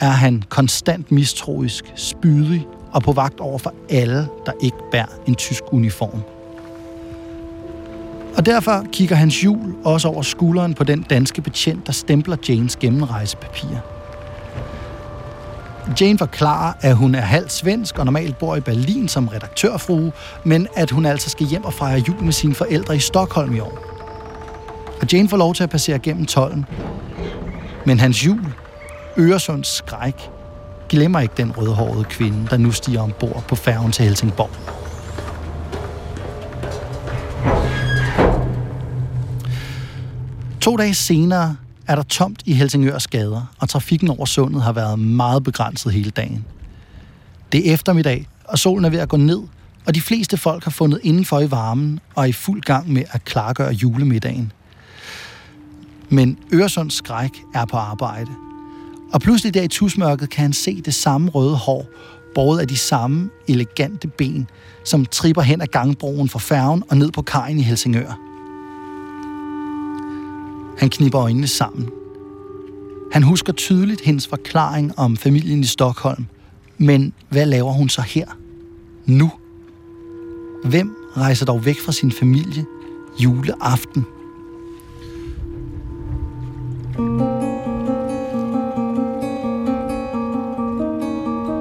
er 0.00 0.10
han 0.10 0.42
konstant 0.48 1.12
mistroisk, 1.12 1.92
spydig 1.96 2.66
og 2.92 3.02
på 3.02 3.12
vagt 3.12 3.40
over 3.40 3.58
for 3.58 3.74
alle, 3.90 4.28
der 4.46 4.52
ikke 4.60 4.78
bærer 4.90 5.06
en 5.26 5.34
tysk 5.34 5.62
uniform. 5.72 6.22
Og 8.36 8.46
derfor 8.46 8.84
kigger 8.92 9.16
hans 9.16 9.44
jul 9.44 9.74
også 9.84 10.08
over 10.08 10.22
skulderen 10.22 10.74
på 10.74 10.84
den 10.84 11.02
danske 11.02 11.42
betjent, 11.42 11.86
der 11.86 11.92
stempler 11.92 12.36
Janes 12.48 12.76
gennemrejsepapir. 12.76 13.68
Jane 16.00 16.18
forklarer, 16.18 16.72
at 16.80 16.96
hun 16.96 17.14
er 17.14 17.20
halvt 17.20 17.52
svensk 17.52 17.98
og 17.98 18.04
normalt 18.04 18.38
bor 18.38 18.56
i 18.56 18.60
Berlin 18.60 19.08
som 19.08 19.28
redaktørfrue, 19.28 20.12
men 20.44 20.68
at 20.76 20.90
hun 20.90 21.06
altså 21.06 21.30
skal 21.30 21.46
hjem 21.46 21.64
og 21.64 21.74
fejre 21.74 22.02
jul 22.08 22.22
med 22.22 22.32
sine 22.32 22.54
forældre 22.54 22.96
i 22.96 22.98
Stockholm 22.98 23.54
i 23.54 23.60
år. 23.60 23.78
Og 25.00 25.12
Jane 25.12 25.28
får 25.28 25.36
lov 25.36 25.54
til 25.54 25.62
at 25.62 25.70
passere 25.70 25.98
gennem 25.98 26.26
tollen. 26.26 26.64
Men 27.86 28.00
hans 28.00 28.26
jul, 28.26 28.54
Øresunds 29.18 29.68
skræk, 29.68 30.30
glemmer 30.88 31.20
ikke 31.20 31.34
den 31.36 31.52
rødhårede 31.56 32.04
kvinde, 32.04 32.46
der 32.50 32.56
nu 32.56 32.70
stiger 32.70 33.00
ombord 33.02 33.44
på 33.48 33.54
færgen 33.54 33.92
til 33.92 34.04
Helsingborg. 34.04 34.83
To 40.64 40.76
dage 40.76 40.94
senere 40.94 41.56
er 41.86 41.94
der 41.94 42.02
tomt 42.02 42.42
i 42.46 42.52
Helsingørs 42.52 43.06
gader, 43.06 43.54
og 43.58 43.68
trafikken 43.68 44.08
over 44.08 44.24
sundet 44.24 44.62
har 44.62 44.72
været 44.72 44.98
meget 44.98 45.44
begrænset 45.44 45.92
hele 45.92 46.10
dagen. 46.10 46.44
Det 47.52 47.68
er 47.68 47.74
eftermiddag, 47.74 48.28
og 48.44 48.58
solen 48.58 48.84
er 48.84 48.90
ved 48.90 48.98
at 48.98 49.08
gå 49.08 49.16
ned, 49.16 49.40
og 49.86 49.94
de 49.94 50.00
fleste 50.00 50.36
folk 50.36 50.64
har 50.64 50.70
fundet 50.70 51.00
indenfor 51.02 51.40
i 51.40 51.50
varmen 51.50 52.00
og 52.14 52.22
er 52.22 52.28
i 52.28 52.32
fuld 52.32 52.62
gang 52.62 52.92
med 52.92 53.02
at 53.10 53.24
klargøre 53.24 53.72
julemiddagen. 53.72 54.52
Men 56.08 56.38
Øresunds 56.54 56.94
skræk 56.94 57.30
er 57.54 57.64
på 57.64 57.76
arbejde. 57.76 58.30
Og 59.12 59.20
pludselig 59.20 59.54
der 59.54 59.62
i 59.62 59.68
tusmørket 59.68 60.30
kan 60.30 60.42
han 60.42 60.52
se 60.52 60.82
det 60.82 60.94
samme 60.94 61.30
røde 61.30 61.56
hår, 61.56 61.86
båret 62.34 62.60
af 62.60 62.68
de 62.68 62.76
samme 62.76 63.30
elegante 63.48 64.08
ben, 64.08 64.46
som 64.84 65.06
tripper 65.06 65.42
hen 65.42 65.60
ad 65.60 65.66
gangbroen 65.66 66.28
fra 66.28 66.38
færgen 66.38 66.82
og 66.90 66.96
ned 66.96 67.10
på 67.12 67.22
kajen 67.22 67.58
i 67.58 67.62
Helsingør. 67.62 68.23
Han 70.78 70.90
kniber 70.90 71.20
øjnene 71.20 71.46
sammen. 71.46 71.90
Han 73.12 73.22
husker 73.22 73.52
tydeligt 73.52 74.00
hendes 74.00 74.26
forklaring 74.26 74.98
om 74.98 75.16
familien 75.16 75.60
i 75.60 75.66
Stockholm. 75.66 76.26
Men 76.78 77.12
hvad 77.28 77.46
laver 77.46 77.72
hun 77.72 77.88
så 77.88 78.02
her? 78.02 78.26
Nu? 79.06 79.30
Hvem 80.64 80.96
rejser 81.16 81.46
dog 81.46 81.64
væk 81.64 81.80
fra 81.80 81.92
sin 81.92 82.12
familie 82.12 82.64
juleaften? 83.18 84.04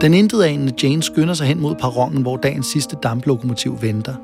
Den 0.02 0.14
intetanende 0.14 0.74
Jane 0.84 1.04
skynder 1.04 1.34
sig 1.34 1.48
hen 1.48 1.62
mod 1.62 1.76
perronen, 1.76 2.22
hvor 2.22 2.38
dagens 2.38 2.68
sidste 2.68 2.96
damplokomotiv 3.04 3.82
venter. 3.82 4.16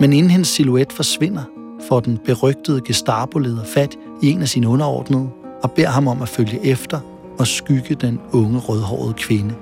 Men 0.00 0.12
inden 0.12 0.30
hendes 0.30 0.48
silhuet 0.48 0.92
forsvinder, 0.92 1.42
får 1.88 2.00
den 2.00 2.18
berygtede 2.24 2.80
Gestapo-leder 2.86 3.64
fat 3.64 3.96
i 4.22 4.30
en 4.30 4.42
af 4.42 4.48
sine 4.48 4.68
underordnede 4.68 5.28
og 5.62 5.72
beder 5.72 5.88
ham 5.88 6.08
om 6.08 6.22
at 6.22 6.28
følge 6.28 6.66
efter 6.66 7.00
og 7.38 7.46
skygge 7.46 7.94
den 7.94 8.20
unge 8.32 8.58
rødhårede 8.58 9.14
kvinde. 9.14 9.54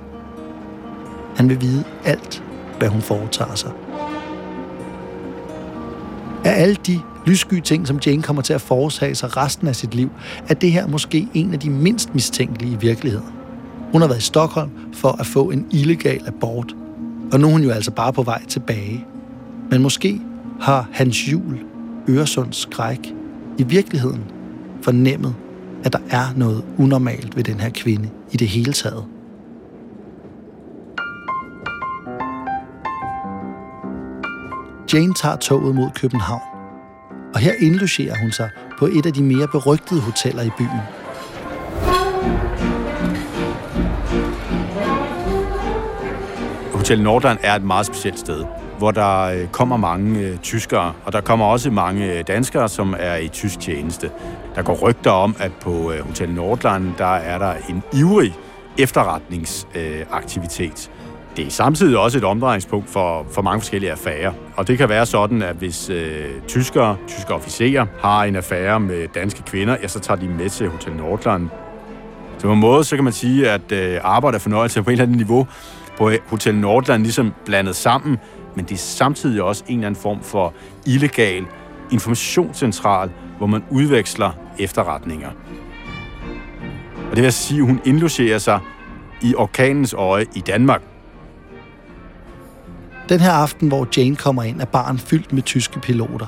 Han 1.37 1.49
vil 1.49 1.61
vide 1.61 1.85
alt, 2.05 2.45
hvad 2.79 2.89
hun 2.89 3.01
foretager 3.01 3.55
sig. 3.55 3.71
Af 6.45 6.63
alle 6.63 6.77
de 6.87 7.01
lyssky 7.27 7.61
ting, 7.61 7.87
som 7.87 7.99
Jane 8.07 8.23
kommer 8.23 8.43
til 8.43 8.53
at 8.53 8.61
foretage 8.61 9.15
sig 9.15 9.37
resten 9.37 9.69
af 9.69 9.77
sit 9.77 9.95
liv, 9.95 10.11
er 10.49 10.55
det 10.55 10.73
her 10.73 10.87
måske 10.87 11.29
en 11.35 11.53
af 11.53 11.61
de 11.61 11.71
mindst 11.71 12.15
mistænkelige 12.15 12.73
i 12.73 12.77
virkeligheden. 12.77 13.29
Hun 13.93 14.01
har 14.01 14.09
været 14.09 14.19
i 14.19 14.23
Stockholm 14.23 14.71
for 14.95 15.21
at 15.21 15.27
få 15.27 15.51
en 15.51 15.67
illegal 15.71 16.21
abort, 16.27 16.75
og 17.33 17.41
nu 17.41 17.47
er 17.47 17.53
hun 17.53 17.63
jo 17.63 17.71
altså 17.71 17.91
bare 17.91 18.13
på 18.13 18.23
vej 18.23 18.43
tilbage. 18.49 19.07
Men 19.71 19.83
måske 19.83 20.21
har 20.61 20.89
hans 20.93 21.33
jul 21.33 21.59
Øresunds 22.09 22.57
skræk 22.57 23.15
i 23.59 23.63
virkeligheden 23.63 24.25
fornemmet, 24.83 25.35
at 25.85 25.93
der 25.93 25.99
er 26.11 26.25
noget 26.37 26.65
unormalt 26.79 27.37
ved 27.37 27.45
den 27.45 27.61
her 27.61 27.71
kvinde 27.71 28.11
i 28.33 28.37
det 28.37 28.49
hele 28.49 28.73
taget. 28.73 29.05
Jane 34.93 35.15
tager 35.15 35.37
toget 35.37 35.75
mod 35.75 35.91
København, 35.95 36.43
og 37.35 37.41
her 37.41 37.53
indlogerer 37.61 38.15
hun 38.23 38.33
sig 38.33 38.51
på 38.79 38.87
et 38.87 39.07
af 39.07 39.13
de 39.13 39.23
mere 39.23 39.49
berygtede 39.49 40.01
hoteller 40.01 40.43
i 40.43 40.51
byen. 40.59 40.81
Hotel 46.73 47.03
Nordland 47.03 47.39
er 47.43 47.55
et 47.55 47.63
meget 47.63 47.87
specielt 47.87 48.19
sted 48.19 48.45
hvor 48.83 48.91
der 48.91 49.23
øh, 49.23 49.49
kommer 49.49 49.77
mange 49.77 50.21
øh, 50.21 50.39
tyskere, 50.39 50.93
og 51.05 51.13
der 51.13 51.21
kommer 51.21 51.47
også 51.47 51.71
mange 51.71 52.19
øh, 52.19 52.25
danskere, 52.27 52.69
som 52.69 52.95
er 52.99 53.17
i 53.17 53.29
tysk 53.29 53.61
tjeneste. 53.61 54.11
Der 54.55 54.63
går 54.63 54.75
rygter 54.75 55.11
om, 55.11 55.37
at 55.39 55.53
på 55.61 55.93
øh, 55.93 56.07
Hotel 56.07 56.31
Nordland, 56.31 56.93
der 56.99 57.15
er 57.15 57.39
der 57.39 57.55
en 57.69 57.83
ivrig 57.93 58.35
efterretningsaktivitet. 58.79 60.91
Øh, 60.91 61.37
det 61.37 61.47
er 61.47 61.51
samtidig 61.51 61.99
også 61.99 62.19
et 62.19 62.25
omdrejningspunkt 62.25 62.91
for, 62.91 63.27
for 63.33 63.43
mange 63.43 63.61
forskellige 63.61 63.93
affærer. 63.93 64.33
Og 64.57 64.69
det 64.69 64.79
kan 64.79 64.89
være 64.89 65.07
sådan, 65.07 65.43
at 65.43 65.57
hvis 65.57 65.91
øh, 65.91 66.25
tyskere, 66.49 66.97
tyske 67.09 67.35
officerer, 67.35 67.87
har 68.01 68.25
en 68.25 68.37
affære 68.37 68.81
med 68.81 69.09
danske 69.15 69.43
kvinder, 69.43 69.77
ja, 69.83 69.89
så 69.89 70.01
tager 70.01 70.21
de 70.21 70.29
med 70.29 70.51
til 70.51 70.69
Hotel 70.69 70.93
Nordland. 70.93 71.49
Så 72.39 72.47
på 72.47 72.53
en 72.53 72.61
måde, 72.61 72.85
så 72.85 72.97
kan 72.97 73.05
man 73.05 73.13
sige, 73.13 73.51
at 73.51 73.73
øh, 73.73 74.01
arbejde 74.03 74.37
og 74.37 74.41
fornøjelse 74.41 74.83
på 74.83 74.91
et 74.91 74.93
eller 74.93 75.05
andet 75.05 75.17
niveau 75.17 75.47
på 75.99 76.11
Hotel 76.27 76.55
Nordland 76.55 77.03
ligesom 77.03 77.33
blandet 77.45 77.77
sammen 77.77 78.19
men 78.57 78.65
det 78.65 78.75
er 78.75 78.79
samtidig 78.79 79.43
også 79.43 79.65
en 79.69 79.75
eller 79.75 79.87
anden 79.87 80.03
form 80.03 80.23
for 80.23 80.55
illegal 80.87 81.45
informationscentral, 81.91 83.11
hvor 83.39 83.47
man 83.47 83.65
udveksler 83.71 84.31
efterretninger. 84.59 85.31
Og 87.11 87.17
det 87.17 87.25
vil 87.25 87.33
sige, 87.33 87.61
at 87.61 87.67
hun 87.67 87.81
indlogerer 87.85 88.39
sig 88.39 88.61
i 89.23 89.35
orkanens 89.35 89.95
øje 89.95 90.27
i 90.35 90.41
Danmark. 90.41 90.83
Den 93.09 93.21
her 93.21 93.33
aften, 93.33 93.69
hvor 93.69 93.89
Jane 93.97 94.17
kommer 94.17 94.43
ind, 94.43 94.61
er 94.61 94.65
barn 94.65 94.99
fyldt 94.99 95.33
med 95.33 95.43
tyske 95.43 95.81
piloter. 95.81 96.27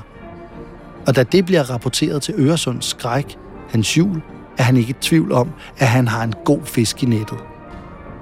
Og 1.07 1.15
da 1.15 1.23
det 1.23 1.45
bliver 1.45 1.69
rapporteret 1.69 2.21
til 2.21 2.33
Øresunds 2.37 2.85
skræk, 2.85 3.37
hans 3.69 3.97
jul, 3.97 4.21
er 4.57 4.63
han 4.63 4.77
ikke 4.77 4.89
i 4.89 4.95
tvivl 5.01 5.31
om, 5.31 5.49
at 5.77 5.87
han 5.87 6.07
har 6.07 6.23
en 6.23 6.33
god 6.45 6.61
fisk 6.65 7.03
i 7.03 7.05
nettet. 7.05 7.39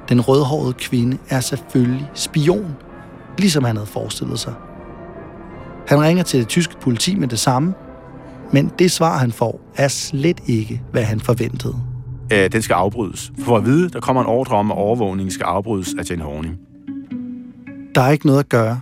Den 0.09 0.21
rødhårede 0.21 0.73
kvinde 0.73 1.17
er 1.29 1.39
selvfølgelig 1.39 2.11
spion 2.13 2.75
ligesom 3.37 3.63
han 3.63 3.75
havde 3.75 3.87
forestillet 3.87 4.39
sig. 4.39 4.53
Han 5.87 6.01
ringer 6.01 6.23
til 6.23 6.39
det 6.39 6.47
tyske 6.47 6.75
politi 6.81 7.15
med 7.15 7.27
det 7.27 7.39
samme, 7.39 7.73
men 8.51 8.71
det 8.79 8.91
svar, 8.91 9.17
han 9.17 9.31
får, 9.31 9.61
er 9.75 9.87
slet 9.87 10.41
ikke, 10.47 10.81
hvad 10.91 11.03
han 11.03 11.19
forventede. 11.19 11.75
Æ, 12.31 12.47
den 12.47 12.61
skal 12.61 12.73
afbrydes. 12.73 13.31
For 13.39 13.57
at 13.57 13.65
vide, 13.65 13.89
der 13.89 13.99
kommer 13.99 14.21
en 14.21 14.27
ordre 14.27 14.55
om, 14.55 14.71
at 14.71 14.77
overvågningen 14.77 15.31
skal 15.31 15.43
afbrydes 15.43 15.95
af 15.99 16.09
Jane 16.09 16.23
Horning. 16.23 16.57
Der 17.95 18.01
er 18.01 18.11
ikke 18.11 18.25
noget 18.25 18.39
at 18.39 18.49
gøre. 18.49 18.79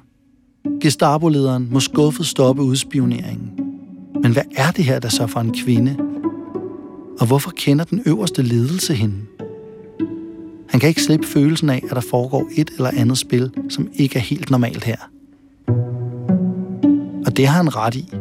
Gestapo-lederen 0.82 1.68
må 1.72 1.80
skuffet 1.80 2.26
stoppe 2.26 2.62
udspioneringen. 2.62 3.52
Men 4.24 4.32
hvad 4.32 4.44
er 4.56 4.72
det 4.72 4.86
her, 4.86 5.00
der 5.00 5.10
så 5.10 5.28
for 5.28 5.40
en 5.40 5.56
kvinde? 5.66 5.98
Og 7.20 7.28
hvorfor 7.28 7.52
kender 7.52 7.86
den 7.86 8.04
øverste 8.06 8.42
ledelse 8.42 8.94
hende? 8.94 9.16
Han 10.72 10.80
kan 10.80 10.90
ikke 10.90 11.04
slippe 11.04 11.28
følelsen 11.28 11.70
af, 11.70 11.84
at 11.90 11.96
der 11.96 12.02
foregår 12.02 12.50
et 12.56 12.70
eller 12.78 12.92
andet 12.98 13.18
spil, 13.18 13.52
som 13.70 13.90
ikke 13.94 14.16
er 14.16 14.24
helt 14.24 14.52
normalt 14.52 14.84
her. 14.84 14.98
Og 17.26 17.38
det 17.38 17.48
har 17.48 17.58
han 17.58 17.76
ret 17.76 17.96
i. 17.96 18.14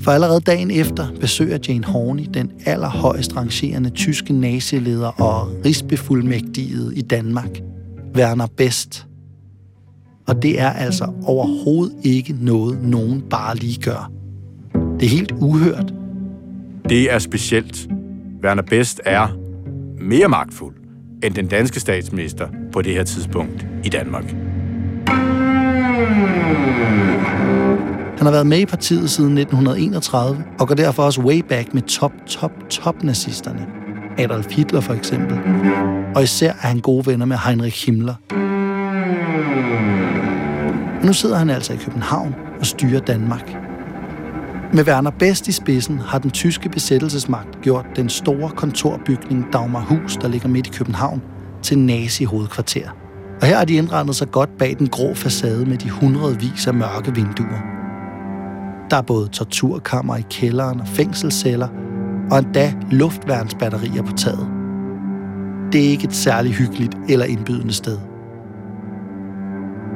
For 0.00 0.10
allerede 0.10 0.40
dagen 0.40 0.70
efter 0.70 1.06
besøger 1.20 1.58
Jane 1.68 1.84
Horney 1.84 2.24
den 2.34 2.52
allerhøjst 2.66 3.36
rangerende 3.36 3.90
tyske 3.90 4.32
nazileder 4.32 5.22
og 5.22 5.48
rigsbefuldmægtigede 5.64 6.96
i 6.96 7.00
Danmark, 7.02 7.60
Werner 8.16 8.46
Best. 8.56 9.06
Og 10.28 10.42
det 10.42 10.60
er 10.60 10.70
altså 10.70 11.12
overhovedet 11.22 11.96
ikke 12.02 12.36
noget, 12.40 12.82
nogen 12.82 13.22
bare 13.30 13.56
lige 13.56 13.80
gør. 13.82 14.12
Det 14.74 15.06
er 15.06 15.10
helt 15.10 15.32
uhørt. 15.32 15.94
Det 16.88 17.12
er 17.12 17.18
specielt. 17.18 17.88
Werner 18.44 18.62
Best 18.62 19.00
er 19.04 19.28
mere 20.00 20.28
magtfuld 20.28 20.79
end 21.22 21.34
den 21.34 21.46
danske 21.46 21.80
statsminister 21.80 22.48
på 22.72 22.82
det 22.82 22.92
her 22.92 23.04
tidspunkt 23.04 23.66
i 23.84 23.88
Danmark. 23.88 24.24
Han 28.16 28.26
har 28.26 28.30
været 28.30 28.46
med 28.46 28.58
i 28.58 28.66
partiet 28.66 29.10
siden 29.10 29.38
1931 29.38 30.44
og 30.58 30.68
går 30.68 30.74
derfor 30.74 31.02
også 31.02 31.20
way 31.20 31.38
back 31.48 31.74
med 31.74 31.82
top, 31.82 32.12
top, 32.26 32.52
top 32.70 33.02
nazisterne. 33.02 33.66
Adolf 34.18 34.46
Hitler 34.50 34.80
for 34.80 34.94
eksempel. 34.94 35.38
Og 36.14 36.22
især 36.22 36.50
er 36.50 36.66
han 36.66 36.80
gode 36.80 37.06
venner 37.06 37.26
med 37.26 37.36
Heinrich 37.46 37.86
Himmler. 37.86 38.14
nu 41.06 41.12
sidder 41.12 41.36
han 41.36 41.50
altså 41.50 41.72
i 41.72 41.76
København 41.76 42.34
og 42.60 42.66
styrer 42.66 43.00
Danmark. 43.00 43.56
Med 44.72 44.88
Werner 44.88 45.10
Best 45.10 45.48
i 45.48 45.52
spidsen 45.52 45.98
har 45.98 46.18
den 46.18 46.30
tyske 46.30 46.68
besættelsesmagt 46.68 47.60
gjort 47.62 47.86
den 47.96 48.08
store 48.08 48.50
kontorbygning 48.50 49.46
Dagmarhus, 49.52 50.16
der 50.16 50.28
ligger 50.28 50.48
midt 50.48 50.66
i 50.66 50.70
København, 50.70 51.22
til 51.62 51.78
nazi-hovedkvarter. 51.78 52.90
Og 53.40 53.46
her 53.46 53.56
har 53.56 53.64
de 53.64 53.74
indrettet 53.74 54.16
sig 54.16 54.30
godt 54.30 54.58
bag 54.58 54.76
den 54.78 54.88
grå 54.88 55.14
facade 55.14 55.66
med 55.66 55.78
de 55.78 55.90
hundredvis 55.90 56.66
af 56.66 56.74
mørke 56.74 57.14
vinduer. 57.14 57.60
Der 58.90 58.96
er 58.96 59.02
både 59.02 59.28
torturkammer 59.28 60.16
i 60.16 60.24
kælderen 60.30 60.80
og 60.80 60.88
fængselsceller, 60.88 61.68
og 62.30 62.38
endda 62.38 62.74
luftværnsbatterier 62.90 64.02
på 64.02 64.12
taget. 64.12 64.48
det 65.72 65.84
er 65.84 65.88
ikke 65.88 66.04
et 66.04 66.14
særligt 66.14 66.54
hyggeligt 66.54 66.96
eller 67.08 67.26
indbydende 67.26 67.72
sted. 67.72 67.98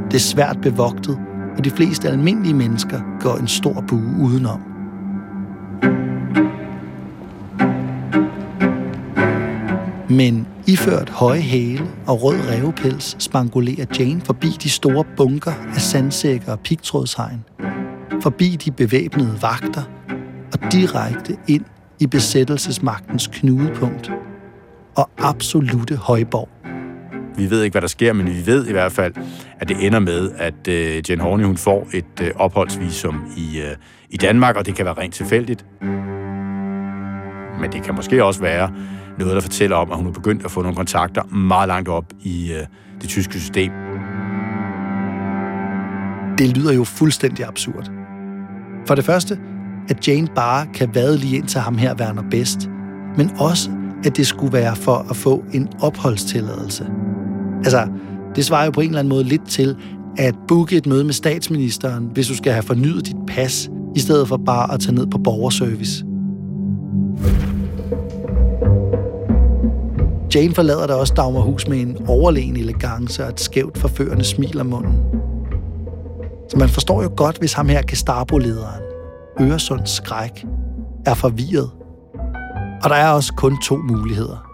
Det 0.07 0.15
er 0.15 0.19
svært 0.19 0.59
bevogtet, 0.63 1.19
og 1.59 1.65
de 1.65 1.71
fleste 1.71 2.09
almindelige 2.09 2.55
mennesker 2.55 3.01
går 3.21 3.37
en 3.37 3.49
stor 3.49 3.85
bue 3.89 4.15
udenom. 4.23 4.61
Men 10.11 10.47
iført 10.67 11.11
høje 11.11 11.41
hæle 11.41 11.87
og 12.07 12.23
rød 12.23 12.37
revpels 12.51 13.17
spangulerer 13.19 13.87
Jane 13.99 14.21
forbi 14.21 14.49
de 14.49 14.71
store 14.71 15.05
bunker 15.17 15.53
af 15.75 15.81
sandsækker 15.81 16.53
og 16.53 16.61
pigtrådshegn, 16.61 17.45
forbi 18.23 18.57
de 18.65 18.71
bevæbnede 18.71 19.39
vagter 19.43 19.83
og 20.53 20.73
direkte 20.73 21.37
ind 21.49 21.65
i 22.01 22.07
besættelsesmagtens 22.07 23.27
knudepunkt 23.27 24.11
og 24.97 25.11
absolute 25.19 25.97
højborg. 25.97 26.54
Vi 27.37 27.51
ved 27.51 27.63
ikke, 27.63 27.75
hvad 27.75 27.83
der 27.83 27.89
sker, 27.89 28.13
men 28.13 28.27
vi 28.27 28.47
ved 28.47 28.67
i 28.67 28.73
hvert 28.73 28.93
fald, 28.93 29.15
at 29.61 29.69
det 29.69 29.87
ender 29.87 29.99
med, 29.99 30.31
at 30.39 30.69
øh, 30.69 31.11
Jane 31.11 31.23
Horney 31.23 31.45
hun 31.45 31.57
får 31.57 31.89
et 31.95 32.21
øh, 32.23 32.31
opholdsvisum 32.37 33.25
i, 33.37 33.61
øh, 33.61 33.77
i 34.11 34.17
Danmark, 34.17 34.57
og 34.57 34.67
det 34.67 34.75
kan 34.75 34.85
være 34.85 34.95
rent 34.95 35.15
tilfældigt. 35.15 35.67
Men 37.61 37.73
det 37.73 37.83
kan 37.83 37.95
måske 37.95 38.25
også 38.25 38.41
være 38.41 38.71
noget, 39.19 39.35
der 39.35 39.41
fortæller 39.41 39.77
om, 39.77 39.91
at 39.91 39.97
hun 39.97 40.07
er 40.07 40.13
begyndt 40.13 40.45
at 40.45 40.51
få 40.51 40.63
nogle 40.63 40.77
kontakter 40.77 41.23
meget 41.25 41.69
langt 41.69 41.89
op 41.89 42.05
i 42.23 42.53
øh, 42.53 42.67
det 43.01 43.09
tyske 43.09 43.41
system. 43.41 43.73
Det 46.39 46.57
lyder 46.57 46.73
jo 46.73 46.85
fuldstændig 46.85 47.47
absurd. 47.47 47.91
For 48.87 48.95
det 48.95 49.05
første, 49.05 49.39
at 49.89 50.09
Jane 50.09 50.29
bare 50.35 50.67
kan 50.75 50.95
vade 50.95 51.19
lige 51.19 51.37
ind 51.37 51.47
til 51.47 51.61
ham 51.61 51.79
her, 51.79 51.95
Werner 51.95 52.23
Best, 52.31 52.71
men 53.17 53.31
også, 53.39 53.71
at 54.05 54.17
det 54.17 54.27
skulle 54.27 54.53
være 54.53 54.77
for 54.77 55.07
at 55.11 55.17
få 55.17 55.45
en 55.53 55.69
opholdstilladelse. 55.81 56.91
Altså, 57.65 57.89
det 58.37 58.45
svarer 58.45 58.65
jo 58.65 58.71
på 58.71 58.81
en 58.81 58.87
eller 58.87 58.99
anden 58.99 59.09
måde 59.09 59.25
lidt 59.25 59.49
til 59.49 59.77
at 60.19 60.35
booke 60.49 60.77
et 60.77 60.87
møde 60.87 61.05
med 61.05 61.13
statsministeren, 61.13 62.11
hvis 62.13 62.29
du 62.29 62.37
skal 62.37 62.53
have 62.53 62.63
fornyet 62.63 63.07
dit 63.07 63.17
pas, 63.27 63.71
i 63.97 64.01
stedet 64.01 64.29
for 64.29 64.37
bare 64.37 64.75
at 64.75 64.81
tage 64.81 64.95
ned 64.95 65.07
på 65.07 65.19
borgerservice. 65.19 66.05
Jane 70.35 70.55
forlader 70.55 70.87
da 70.87 70.95
også 70.95 71.15
Dagmarhus 71.15 71.69
med 71.69 71.81
en 71.81 71.97
overlegen 72.07 72.57
elegance 72.57 73.25
og 73.25 73.29
et 73.29 73.41
skævt 73.41 73.79
forførende 73.79 74.25
smil 74.25 74.61
om 74.61 74.67
munden. 74.67 74.95
Så 76.51 76.59
man 76.59 76.69
forstår 76.69 77.03
jo 77.03 77.11
godt, 77.17 77.39
hvis 77.39 77.53
ham 77.53 77.69
her 77.69 77.83
Gestapo-lederen, 77.83 78.83
Øresunds 79.41 79.91
skræk, 79.91 80.47
er 81.07 81.15
forvirret. 81.15 81.71
Og 82.83 82.91
der 82.91 82.97
er 82.97 83.11
også 83.11 83.33
kun 83.37 83.57
to 83.65 83.77
muligheder. 83.77 84.51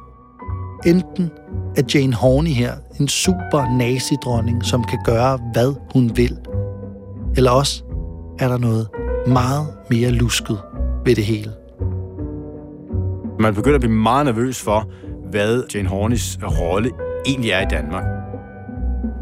Enten 0.87 1.31
at 1.77 1.94
Jane 1.94 2.14
Horney 2.14 2.51
her 2.51 2.73
en 3.01 3.09
super 3.09 3.77
nazidronning, 3.79 4.65
som 4.65 4.85
kan 4.85 4.99
gøre, 5.05 5.39
hvad 5.53 5.75
hun 5.93 6.17
vil. 6.17 6.39
Eller 7.37 7.51
også 7.51 7.85
er 8.39 8.49
der 8.49 8.59
noget 8.59 8.89
meget 9.27 9.67
mere 9.91 10.11
lusket 10.11 10.59
ved 11.05 11.15
det 11.15 11.25
hele. 11.25 11.51
Man 13.41 13.55
begynder 13.55 13.75
at 13.75 13.81
blive 13.81 13.95
meget 13.95 14.27
nervøs 14.27 14.63
for, 14.63 14.91
hvad 15.31 15.63
Jane 15.75 15.89
Horneys 15.89 16.39
rolle 16.43 16.91
egentlig 17.27 17.51
er 17.51 17.61
i 17.61 17.69
Danmark. 17.71 18.05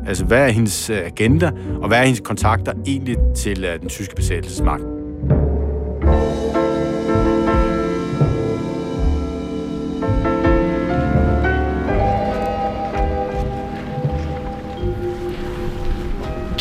Altså, 0.07 0.25
hvad 0.25 0.45
er 0.45 0.49
hendes 0.49 0.91
agenda, 0.91 1.51
og 1.83 1.89
hvad 1.89 1.99
er 1.99 2.03
hendes 2.03 2.21
kontakter 2.21 2.73
egentlig 2.87 3.17
til 3.37 3.65
øh, 3.65 3.81
den 3.81 3.89
tyske 3.89 4.15
besættelsesmagt? 4.15 4.98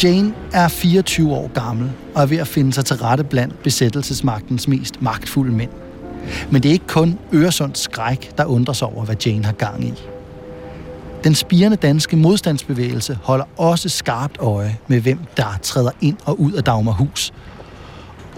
Jane 0.03 0.33
er 0.53 0.67
24 0.67 1.33
år 1.33 1.51
gammel 1.53 1.91
og 2.15 2.21
er 2.21 2.25
ved 2.25 2.37
at 2.37 2.47
finde 2.47 2.73
sig 2.73 2.85
til 2.85 2.95
rette 2.95 3.23
blandt 3.23 3.63
besættelsesmagtens 3.63 4.67
mest 4.67 5.01
magtfulde 5.01 5.51
mænd. 5.51 5.69
Men 6.51 6.63
det 6.63 6.69
er 6.69 6.73
ikke 6.73 6.87
kun 6.87 7.19
Øresunds 7.33 7.79
skræk, 7.79 8.37
der 8.37 8.45
undrer 8.45 8.73
sig 8.73 8.87
over, 8.87 9.05
hvad 9.05 9.15
Jane 9.25 9.45
har 9.45 9.53
gang 9.53 9.83
i. 9.83 9.93
Den 11.23 11.35
spirende 11.35 11.77
danske 11.77 12.17
modstandsbevægelse 12.17 13.19
holder 13.23 13.45
også 13.57 13.89
skarpt 13.89 14.37
øje 14.39 14.77
med, 14.87 15.01
hvem 15.01 15.19
der 15.37 15.59
træder 15.61 15.91
ind 16.01 16.17
og 16.25 16.39
ud 16.39 16.51
af 16.51 16.63
Dagmarhus. 16.63 17.33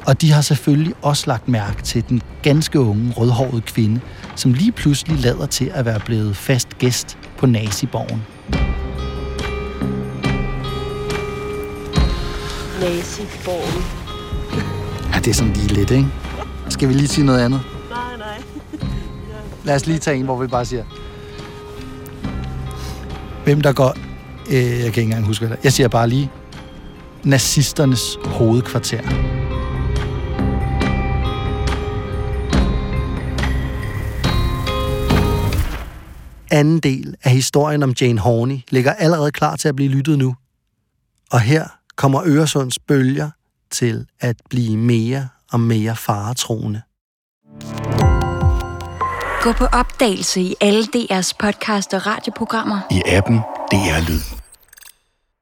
Og 0.05 0.21
de 0.21 0.31
har 0.31 0.41
selvfølgelig 0.41 0.93
også 1.01 1.23
lagt 1.27 1.47
mærke 1.47 1.83
til 1.83 2.03
den 2.09 2.21
ganske 2.41 2.79
unge, 2.79 3.13
rødhårede 3.17 3.61
kvinde, 3.61 4.01
som 4.35 4.53
lige 4.53 4.71
pludselig 4.71 5.19
lader 5.19 5.45
til 5.45 5.71
at 5.73 5.85
være 5.85 5.99
blevet 6.05 6.35
fast 6.35 6.77
gæst 6.77 7.17
på 7.37 7.45
Naziborgen. 7.45 8.78
Naziborgen. 12.79 13.83
Ja, 15.13 15.19
det 15.19 15.27
er 15.27 15.33
sådan 15.33 15.53
lige 15.53 15.67
lidt, 15.67 15.91
ikke? 15.91 16.07
Skal 16.69 16.87
vi 16.89 16.93
lige 16.93 17.07
sige 17.07 17.25
noget 17.25 17.39
andet? 17.39 17.61
Nej, 17.89 18.17
nej. 18.17 18.43
Lad 19.63 19.75
os 19.75 19.85
lige 19.87 19.99
tage 19.99 20.17
en, 20.17 20.25
hvor 20.25 20.41
vi 20.41 20.47
bare 20.47 20.65
siger... 20.65 20.83
Hvem 23.43 23.61
der 23.61 23.73
går... 23.73 23.97
Øh, 24.49 24.55
jeg 24.55 24.79
kan 24.79 24.85
ikke 24.85 25.01
engang 25.01 25.25
huske, 25.25 25.47
hvad 25.47 25.57
det. 25.57 25.63
Jeg 25.63 25.73
siger 25.73 25.87
bare 25.87 26.09
lige... 26.09 26.31
Nazisternes 27.23 28.17
hovedkvarter. 28.25 29.01
Anden 36.51 36.79
del 36.79 37.15
af 37.23 37.31
historien 37.31 37.83
om 37.83 37.93
Jane 38.01 38.19
Horney 38.19 38.57
ligger 38.69 38.93
allerede 38.93 39.31
klar 39.31 39.55
til 39.55 39.67
at 39.67 39.75
blive 39.75 39.89
lyttet 39.89 40.17
nu. 40.17 40.35
Og 41.31 41.41
her 41.41 41.78
kommer 41.99 42.21
Øresunds 42.25 42.79
bølger 42.79 43.29
til 43.71 44.07
at 44.19 44.35
blive 44.49 44.77
mere 44.77 45.27
og 45.51 45.59
mere 45.59 45.95
faretroende. 45.95 46.81
Gå 49.41 49.51
på 49.51 49.65
opdagelse 49.65 50.41
i 50.41 50.55
alle 50.61 50.83
DR's 50.83 51.31
podcast 51.39 51.93
og 51.93 52.07
radioprogrammer. 52.07 52.79
i 52.91 53.01
appen 53.05 53.37
DR 53.71 54.09
Lyd. 54.09 54.38